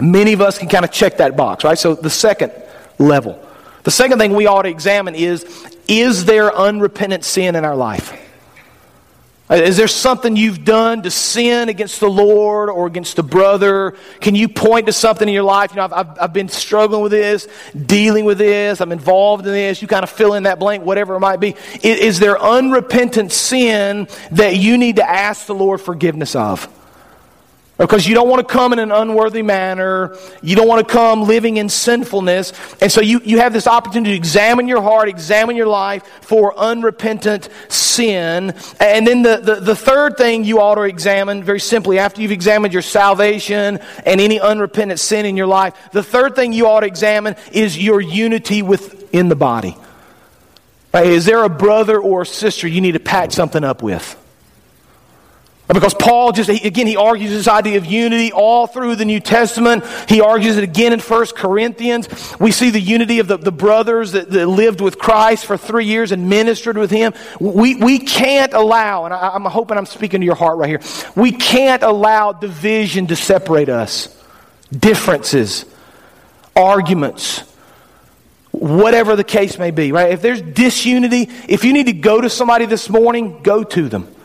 Many 0.00 0.32
of 0.32 0.40
us 0.40 0.58
can 0.58 0.68
kind 0.68 0.84
of 0.84 0.92
check 0.92 1.18
that 1.18 1.36
box, 1.36 1.64
right? 1.64 1.78
So 1.78 1.94
the 1.94 2.10
second 2.10 2.52
level. 2.98 3.42
The 3.84 3.90
second 3.90 4.18
thing 4.18 4.34
we 4.34 4.46
ought 4.46 4.62
to 4.62 4.68
examine 4.68 5.14
is 5.14 5.44
is 5.88 6.24
there 6.24 6.54
unrepentant 6.54 7.24
sin 7.24 7.54
in 7.54 7.64
our 7.64 7.76
life? 7.76 8.12
Uh, 9.48 9.54
is 9.54 9.76
there 9.76 9.86
something 9.86 10.34
you've 10.34 10.64
done 10.64 11.02
to 11.02 11.10
sin 11.10 11.68
against 11.68 12.00
the 12.00 12.10
Lord 12.10 12.68
or 12.68 12.88
against 12.88 13.20
a 13.20 13.22
brother? 13.22 13.94
Can 14.20 14.34
you 14.34 14.48
point 14.48 14.86
to 14.86 14.92
something 14.92 15.28
in 15.28 15.32
your 15.32 15.44
life? 15.44 15.70
You 15.70 15.76
know, 15.76 15.84
I've, 15.84 15.92
I've, 15.92 16.18
I've, 16.22 16.32
been 16.32 16.48
struggling 16.48 17.00
with 17.00 17.12
this, 17.12 17.46
dealing 17.86 18.24
with 18.24 18.38
this, 18.38 18.80
I'm 18.80 18.90
involved 18.90 19.46
in 19.46 19.52
this. 19.52 19.80
You 19.80 19.86
kind 19.86 20.02
of 20.02 20.10
fill 20.10 20.34
in 20.34 20.42
that 20.44 20.58
blank, 20.58 20.84
whatever 20.84 21.14
it 21.14 21.20
might 21.20 21.38
be. 21.38 21.54
Is, 21.74 22.00
is 22.00 22.18
there 22.18 22.42
unrepentant 22.42 23.30
sin 23.30 24.08
that 24.32 24.56
you 24.56 24.78
need 24.78 24.96
to 24.96 25.08
ask 25.08 25.46
the 25.46 25.54
Lord 25.54 25.80
forgiveness 25.80 26.34
of? 26.34 26.68
Because 27.78 28.06
you 28.06 28.14
don't 28.14 28.28
want 28.28 28.46
to 28.46 28.50
come 28.50 28.72
in 28.72 28.78
an 28.78 28.90
unworthy 28.90 29.42
manner. 29.42 30.16
You 30.40 30.56
don't 30.56 30.66
want 30.66 30.86
to 30.86 30.92
come 30.92 31.24
living 31.24 31.58
in 31.58 31.68
sinfulness. 31.68 32.54
And 32.80 32.90
so 32.90 33.02
you, 33.02 33.20
you 33.22 33.38
have 33.38 33.52
this 33.52 33.66
opportunity 33.66 34.12
to 34.12 34.16
examine 34.16 34.66
your 34.66 34.80
heart, 34.80 35.10
examine 35.10 35.56
your 35.56 35.66
life 35.66 36.02
for 36.22 36.58
unrepentant 36.58 37.50
sin. 37.68 38.54
And 38.80 39.06
then 39.06 39.20
the, 39.20 39.36
the, 39.36 39.54
the 39.56 39.76
third 39.76 40.16
thing 40.16 40.44
you 40.44 40.58
ought 40.58 40.76
to 40.76 40.82
examine, 40.82 41.44
very 41.44 41.60
simply, 41.60 41.98
after 41.98 42.22
you've 42.22 42.32
examined 42.32 42.72
your 42.72 42.82
salvation 42.82 43.78
and 44.06 44.20
any 44.22 44.40
unrepentant 44.40 44.98
sin 44.98 45.26
in 45.26 45.36
your 45.36 45.46
life, 45.46 45.74
the 45.92 46.02
third 46.02 46.34
thing 46.34 46.54
you 46.54 46.66
ought 46.68 46.80
to 46.80 46.86
examine 46.86 47.36
is 47.52 47.76
your 47.76 48.00
unity 48.00 48.62
within 48.62 49.28
the 49.28 49.36
body. 49.36 49.76
Right? 50.94 51.08
Is 51.08 51.26
there 51.26 51.44
a 51.44 51.50
brother 51.50 52.00
or 52.00 52.22
a 52.22 52.26
sister 52.26 52.66
you 52.66 52.80
need 52.80 52.92
to 52.92 53.00
patch 53.00 53.34
something 53.34 53.64
up 53.64 53.82
with? 53.82 54.16
Because 55.68 55.94
Paul 55.94 56.30
just, 56.30 56.48
again, 56.48 56.86
he 56.86 56.96
argues 56.96 57.30
this 57.30 57.48
idea 57.48 57.76
of 57.76 57.86
unity 57.86 58.30
all 58.30 58.68
through 58.68 58.94
the 58.94 59.04
New 59.04 59.18
Testament. 59.18 59.84
He 60.08 60.20
argues 60.20 60.56
it 60.56 60.62
again 60.62 60.92
in 60.92 61.00
1 61.00 61.26
Corinthians. 61.34 62.08
We 62.38 62.52
see 62.52 62.70
the 62.70 62.80
unity 62.80 63.18
of 63.18 63.26
the, 63.26 63.36
the 63.36 63.50
brothers 63.50 64.12
that, 64.12 64.30
that 64.30 64.46
lived 64.46 64.80
with 64.80 64.96
Christ 64.98 65.44
for 65.44 65.56
three 65.56 65.86
years 65.86 66.12
and 66.12 66.28
ministered 66.28 66.78
with 66.78 66.92
him. 66.92 67.14
We, 67.40 67.74
we 67.74 67.98
can't 67.98 68.52
allow, 68.52 69.06
and 69.06 69.14
I, 69.14 69.30
I'm 69.30 69.44
hoping 69.44 69.76
I'm 69.76 69.86
speaking 69.86 70.20
to 70.20 70.24
your 70.24 70.36
heart 70.36 70.58
right 70.58 70.68
here, 70.68 70.80
we 71.16 71.32
can't 71.32 71.82
allow 71.82 72.32
division 72.32 73.08
to 73.08 73.16
separate 73.16 73.68
us. 73.68 74.12
Differences, 74.70 75.64
arguments, 76.54 77.40
whatever 78.52 79.16
the 79.16 79.24
case 79.24 79.58
may 79.58 79.72
be, 79.72 79.90
right? 79.90 80.12
If 80.12 80.22
there's 80.22 80.42
disunity, 80.42 81.28
if 81.48 81.64
you 81.64 81.72
need 81.72 81.86
to 81.86 81.92
go 81.92 82.20
to 82.20 82.30
somebody 82.30 82.66
this 82.66 82.88
morning, 82.88 83.42
go 83.42 83.64
to 83.64 83.88
them. 83.88 84.15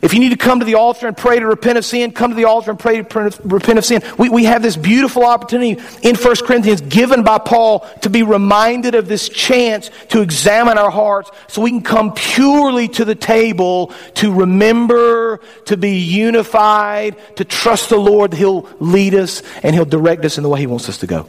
If 0.00 0.14
you 0.14 0.20
need 0.20 0.28
to 0.28 0.36
come 0.36 0.60
to 0.60 0.64
the 0.64 0.76
altar 0.76 1.08
and 1.08 1.16
pray 1.16 1.40
to 1.40 1.46
repent 1.46 1.76
of 1.76 1.84
sin, 1.84 2.12
come 2.12 2.30
to 2.30 2.36
the 2.36 2.44
altar 2.44 2.70
and 2.70 2.78
pray 2.78 3.02
to 3.02 3.40
repent 3.44 3.78
of 3.78 3.84
sin. 3.84 4.02
We, 4.16 4.28
we 4.28 4.44
have 4.44 4.62
this 4.62 4.76
beautiful 4.76 5.24
opportunity 5.24 5.82
in 6.02 6.14
1 6.14 6.36
Corinthians 6.36 6.80
given 6.82 7.24
by 7.24 7.38
Paul 7.38 7.80
to 8.02 8.10
be 8.10 8.22
reminded 8.22 8.94
of 8.94 9.08
this 9.08 9.28
chance 9.28 9.90
to 10.10 10.20
examine 10.20 10.78
our 10.78 10.90
hearts 10.90 11.30
so 11.48 11.62
we 11.62 11.70
can 11.70 11.82
come 11.82 12.12
purely 12.14 12.86
to 12.88 13.04
the 13.04 13.16
table 13.16 13.92
to 14.14 14.32
remember, 14.32 15.40
to 15.66 15.76
be 15.76 15.98
unified, 15.98 17.16
to 17.36 17.44
trust 17.44 17.90
the 17.90 17.98
Lord 17.98 18.30
that 18.30 18.36
He'll 18.36 18.68
lead 18.78 19.14
us 19.14 19.42
and 19.64 19.74
He'll 19.74 19.84
direct 19.84 20.24
us 20.24 20.36
in 20.36 20.44
the 20.44 20.48
way 20.48 20.60
He 20.60 20.68
wants 20.68 20.88
us 20.88 20.98
to 20.98 21.08
go. 21.08 21.26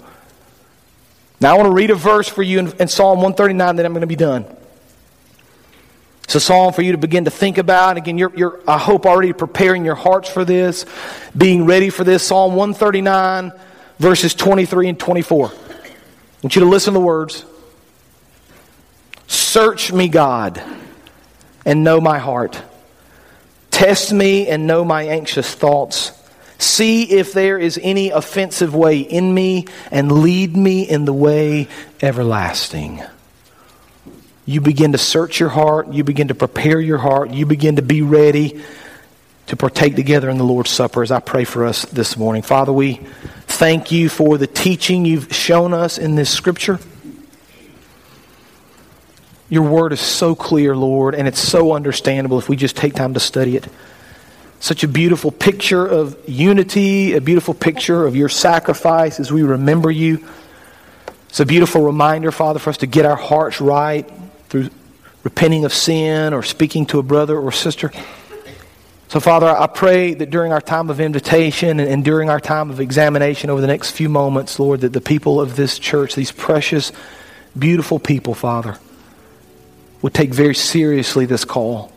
Now, 1.42 1.54
I 1.54 1.58
want 1.58 1.68
to 1.68 1.74
read 1.74 1.90
a 1.90 1.96
verse 1.96 2.28
for 2.28 2.44
you 2.44 2.60
in, 2.60 2.68
in 2.80 2.88
Psalm 2.88 3.18
139, 3.18 3.78
then 3.78 3.86
I'm 3.86 3.94
going 3.94 4.02
to 4.02 4.08
be 4.08 4.16
done. 4.16 4.46
It's 6.30 6.36
a 6.36 6.40
psalm 6.40 6.74
for 6.74 6.84
you 6.84 6.92
to 6.92 7.00
begin 7.00 7.26
to 7.26 7.32
think 7.32 7.58
about. 7.58 7.98
Again, 7.98 8.20
you're, 8.20 8.32
you're, 8.36 8.62
I 8.68 8.78
hope, 8.78 9.08
already 9.08 9.34
preparing 9.34 9.84
your 9.84 9.96
hearts 9.96 10.30
for 10.30 10.46
this, 10.46 10.86
being 11.36 11.66
ready 11.66 11.90
for 11.90 12.04
this. 12.04 12.22
Psalm 12.22 12.54
139, 12.54 13.52
verses 13.98 14.36
23 14.36 14.90
and 14.90 15.00
24. 15.00 15.48
I 15.48 15.52
want 16.44 16.56
you 16.56 16.60
to 16.60 16.68
listen 16.68 16.94
to 16.94 17.00
the 17.00 17.04
words. 17.04 17.46
Search 19.26 19.92
me, 19.92 20.08
God, 20.08 20.62
and 21.66 21.84
know 21.84 22.00
my 22.00 22.20
heart. 22.20 22.62
Test 23.72 24.14
me 24.14 24.50
and 24.50 24.68
know 24.68 24.86
my 24.86 25.06
anxious 25.06 25.52
thoughts. 25.52 26.12
See 26.60 27.10
if 27.10 27.34
there 27.34 27.58
is 27.58 27.80
any 27.82 28.12
offensive 28.12 28.76
way 28.76 29.00
in 29.00 29.34
me, 29.34 29.66
and 29.90 30.12
lead 30.12 30.56
me 30.56 30.88
in 30.88 31.06
the 31.06 31.14
way 31.14 31.70
everlasting 32.04 33.02
you 34.50 34.62
begin 34.62 34.94
to 34.94 34.98
search 34.98 35.40
your 35.40 35.50
heart, 35.50 35.94
you 35.94 36.04
begin 36.04 36.30
to 36.30 36.34
prepare 36.34 36.82
your 36.82 36.98
heart, 36.98 37.30
you 37.30 37.46
begin 37.46 37.76
to 37.76 37.84
be 37.84 38.02
ready 38.02 38.60
to 39.46 39.56
partake 39.56 39.96
together 39.96 40.28
in 40.28 40.40
the 40.40 40.44
Lord's 40.44 40.72
Supper 40.72 41.04
as 41.04 41.12
I 41.12 41.20
pray 41.20 41.44
for 41.44 41.68
us 41.68 41.86
this 41.86 42.18
morning. 42.18 42.42
Father, 42.42 42.74
we 42.74 42.96
thank 43.46 43.92
you 43.92 44.10
for 44.10 44.40
the 44.40 44.48
teaching 44.48 45.06
you've 45.06 45.32
shown 45.32 45.72
us 45.72 46.00
in 46.00 46.16
this 46.16 46.32
scripture. 46.32 46.80
Your 49.50 49.70
word 49.70 49.94
is 49.94 50.00
so 50.00 50.34
clear, 50.34 50.76
Lord, 50.76 51.14
and 51.14 51.28
it's 51.28 51.40
so 51.40 51.74
understandable 51.74 52.40
if 52.40 52.50
we 52.50 52.56
just 52.56 52.76
take 52.76 52.96
time 52.96 53.14
to 53.14 53.20
study 53.20 53.56
it. 53.56 53.68
Such 54.60 54.84
a 54.84 54.88
beautiful 54.88 55.30
picture 55.30 55.86
of 55.86 56.18
unity, 56.28 57.14
a 57.14 57.22
beautiful 57.22 57.54
picture 57.54 58.04
of 58.04 58.16
your 58.16 58.30
sacrifice 58.30 59.20
as 59.20 59.32
we 59.32 59.44
remember 59.44 59.92
you. 59.92 60.28
It's 61.30 61.40
a 61.40 61.46
beautiful 61.46 61.84
reminder, 61.84 62.32
Father, 62.32 62.58
for 62.58 62.72
us 62.72 62.78
to 62.78 62.88
get 62.88 63.06
our 63.06 63.16
hearts 63.16 63.62
right, 63.62 64.10
through 64.50 64.70
repenting 65.24 65.66
of 65.66 65.74
sin 65.74 66.34
or 66.34 66.44
speaking 66.44 66.86
to 66.88 67.00
a 67.00 67.04
brother 67.04 67.38
or 67.38 67.52
sister. 67.52 67.92
So, 69.10 69.20
Father, 69.20 69.48
I 69.48 69.66
pray 69.66 70.14
that 70.14 70.30
during 70.30 70.52
our 70.52 70.62
time 70.62 70.90
of 70.92 71.00
invitation 71.00 71.80
and, 71.80 72.06
during 72.06 72.30
our 72.30 72.40
time 72.40 72.70
of 72.70 72.80
examination 72.80 73.50
over 73.50 73.60
the 73.60 73.68
next 73.68 73.92
few 73.92 74.08
moments, 74.08 74.60
Lord, 74.60 74.82
that 74.82 74.94
the 74.94 75.02
people 75.02 75.42
of 75.42 75.56
this 75.56 75.80
church, 75.80 76.14
these 76.14 76.32
precious, 76.32 76.92
beautiful 77.58 77.98
people, 77.98 78.36
Father, 78.36 78.78
would 80.04 80.14
take 80.14 80.32
very 80.32 80.54
seriously 80.54 81.26
this 81.26 81.44
call. 81.44 81.92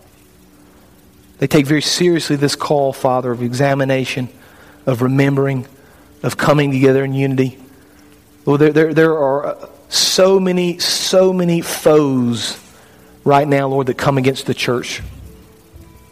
They 1.39 1.47
take 1.47 1.67
very 1.67 1.83
seriously 1.83 2.37
this 2.37 2.57
call, 2.57 2.95
Father, 2.95 3.31
of 3.31 3.43
examination, 3.43 4.31
of 4.87 5.03
remembering, 5.03 5.67
of 6.23 6.39
coming 6.39 6.71
together 6.71 7.05
in 7.05 7.13
unity. 7.13 7.59
Lord, 8.47 8.61
there, 8.61 8.73
there, 8.73 8.95
there 8.95 9.19
are 9.19 9.69
so 9.93 10.41
many, 10.41 10.79
so 10.79 11.33
many 11.33 11.61
foes 11.61 12.59
right 13.25 13.47
now, 13.47 13.69
Lord, 13.69 13.89
that 13.89 13.99
come 13.99 14.17
against 14.17 14.47
the 14.47 14.55
church. 14.55 15.03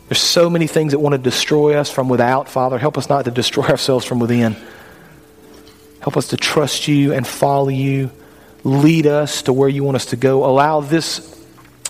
There's 0.08 0.20
so 0.20 0.50
many 0.50 0.66
things 0.66 0.92
that 0.92 0.98
want 0.98 1.14
to 1.14 1.18
destroy 1.18 1.76
us 1.76 1.90
from 1.90 2.08
without, 2.08 2.48
Father. 2.48 2.78
Help 2.78 2.98
us 2.98 3.08
not 3.08 3.24
to 3.24 3.30
destroy 3.30 3.64
ourselves 3.68 4.04
from 4.04 4.18
within. 4.18 4.56
Help 6.00 6.16
us 6.16 6.28
to 6.28 6.36
trust 6.36 6.88
you 6.88 7.12
and 7.12 7.26
follow 7.26 7.68
you. 7.68 8.10
Lead 8.64 9.06
us 9.06 9.42
to 9.42 9.52
where 9.52 9.68
you 9.68 9.82
want 9.84 9.96
us 9.96 10.06
to 10.06 10.16
go. 10.16 10.44
Allow 10.44 10.80
this 10.80 11.42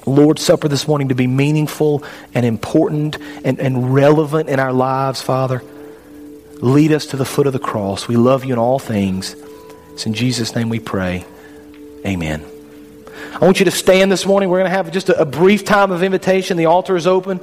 Lord's 0.07 0.43
Supper 0.43 0.69
this 0.69 0.87
morning 0.87 1.09
to 1.09 1.15
be 1.15 1.27
meaningful 1.27 2.05
and 2.35 2.47
important 2.47 3.19
and, 3.45 3.59
and 3.59 3.93
relevant 3.93 4.49
in 4.49 4.61
our 4.61 4.73
lives, 4.73 5.21
Father. 5.21 5.63
Lead 6.61 6.93
us 6.93 7.07
to 7.07 7.17
the 7.17 7.25
foot 7.25 7.47
of 7.47 7.53
the 7.53 7.59
cross. 7.59 8.07
We 8.07 8.17
love 8.17 8.45
you 8.45 8.53
in 8.53 8.59
all 8.59 8.79
things. 8.79 9.35
It's 9.93 10.07
in 10.07 10.15
Jesus' 10.15 10.55
name 10.55 10.69
we 10.69 10.79
pray. 10.79 11.25
Amen. 12.05 12.45
I 13.41 13.45
want 13.45 13.59
you 13.59 13.65
to 13.65 13.71
stand 13.71 14.11
this 14.11 14.27
morning. 14.27 14.49
We're 14.49 14.59
going 14.59 14.71
to 14.71 14.77
have 14.77 14.91
just 14.91 15.09
a, 15.09 15.21
a 15.21 15.25
brief 15.25 15.65
time 15.65 15.93
of 15.93 16.03
invitation. 16.03 16.57
The 16.57 16.67
altar 16.67 16.97
is 16.97 17.07
open. 17.07 17.39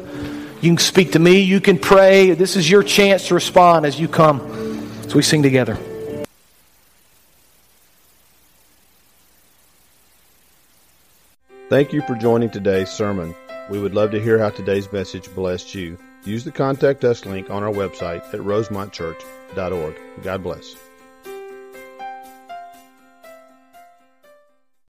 You 0.61 0.71
can 0.71 0.77
speak 0.77 1.11
to 1.13 1.19
me. 1.19 1.41
You 1.41 1.61
can 1.61 1.77
pray. 1.77 2.31
This 2.31 2.55
is 2.55 2.69
your 2.69 2.83
chance 2.83 3.27
to 3.27 3.35
respond 3.35 3.85
as 3.85 3.99
you 3.99 4.07
come. 4.07 4.39
So 5.07 5.15
we 5.15 5.21
sing 5.21 5.43
together. 5.43 5.77
Thank 11.69 11.93
you 11.93 12.01
for 12.01 12.15
joining 12.15 12.49
today's 12.49 12.89
sermon. 12.89 13.35
We 13.69 13.79
would 13.79 13.93
love 13.93 14.11
to 14.11 14.21
hear 14.21 14.39
how 14.39 14.49
today's 14.49 14.91
message 14.91 15.33
blessed 15.35 15.75
you. 15.75 15.97
Use 16.23 16.43
the 16.43 16.51
Contact 16.51 17.03
Us 17.03 17.25
link 17.25 17.49
on 17.49 17.61
our 17.61 17.71
website 17.71 18.23
at 18.33 18.39
rosemontchurch.org. 18.39 19.95
God 20.23 20.43
bless. 20.43 20.75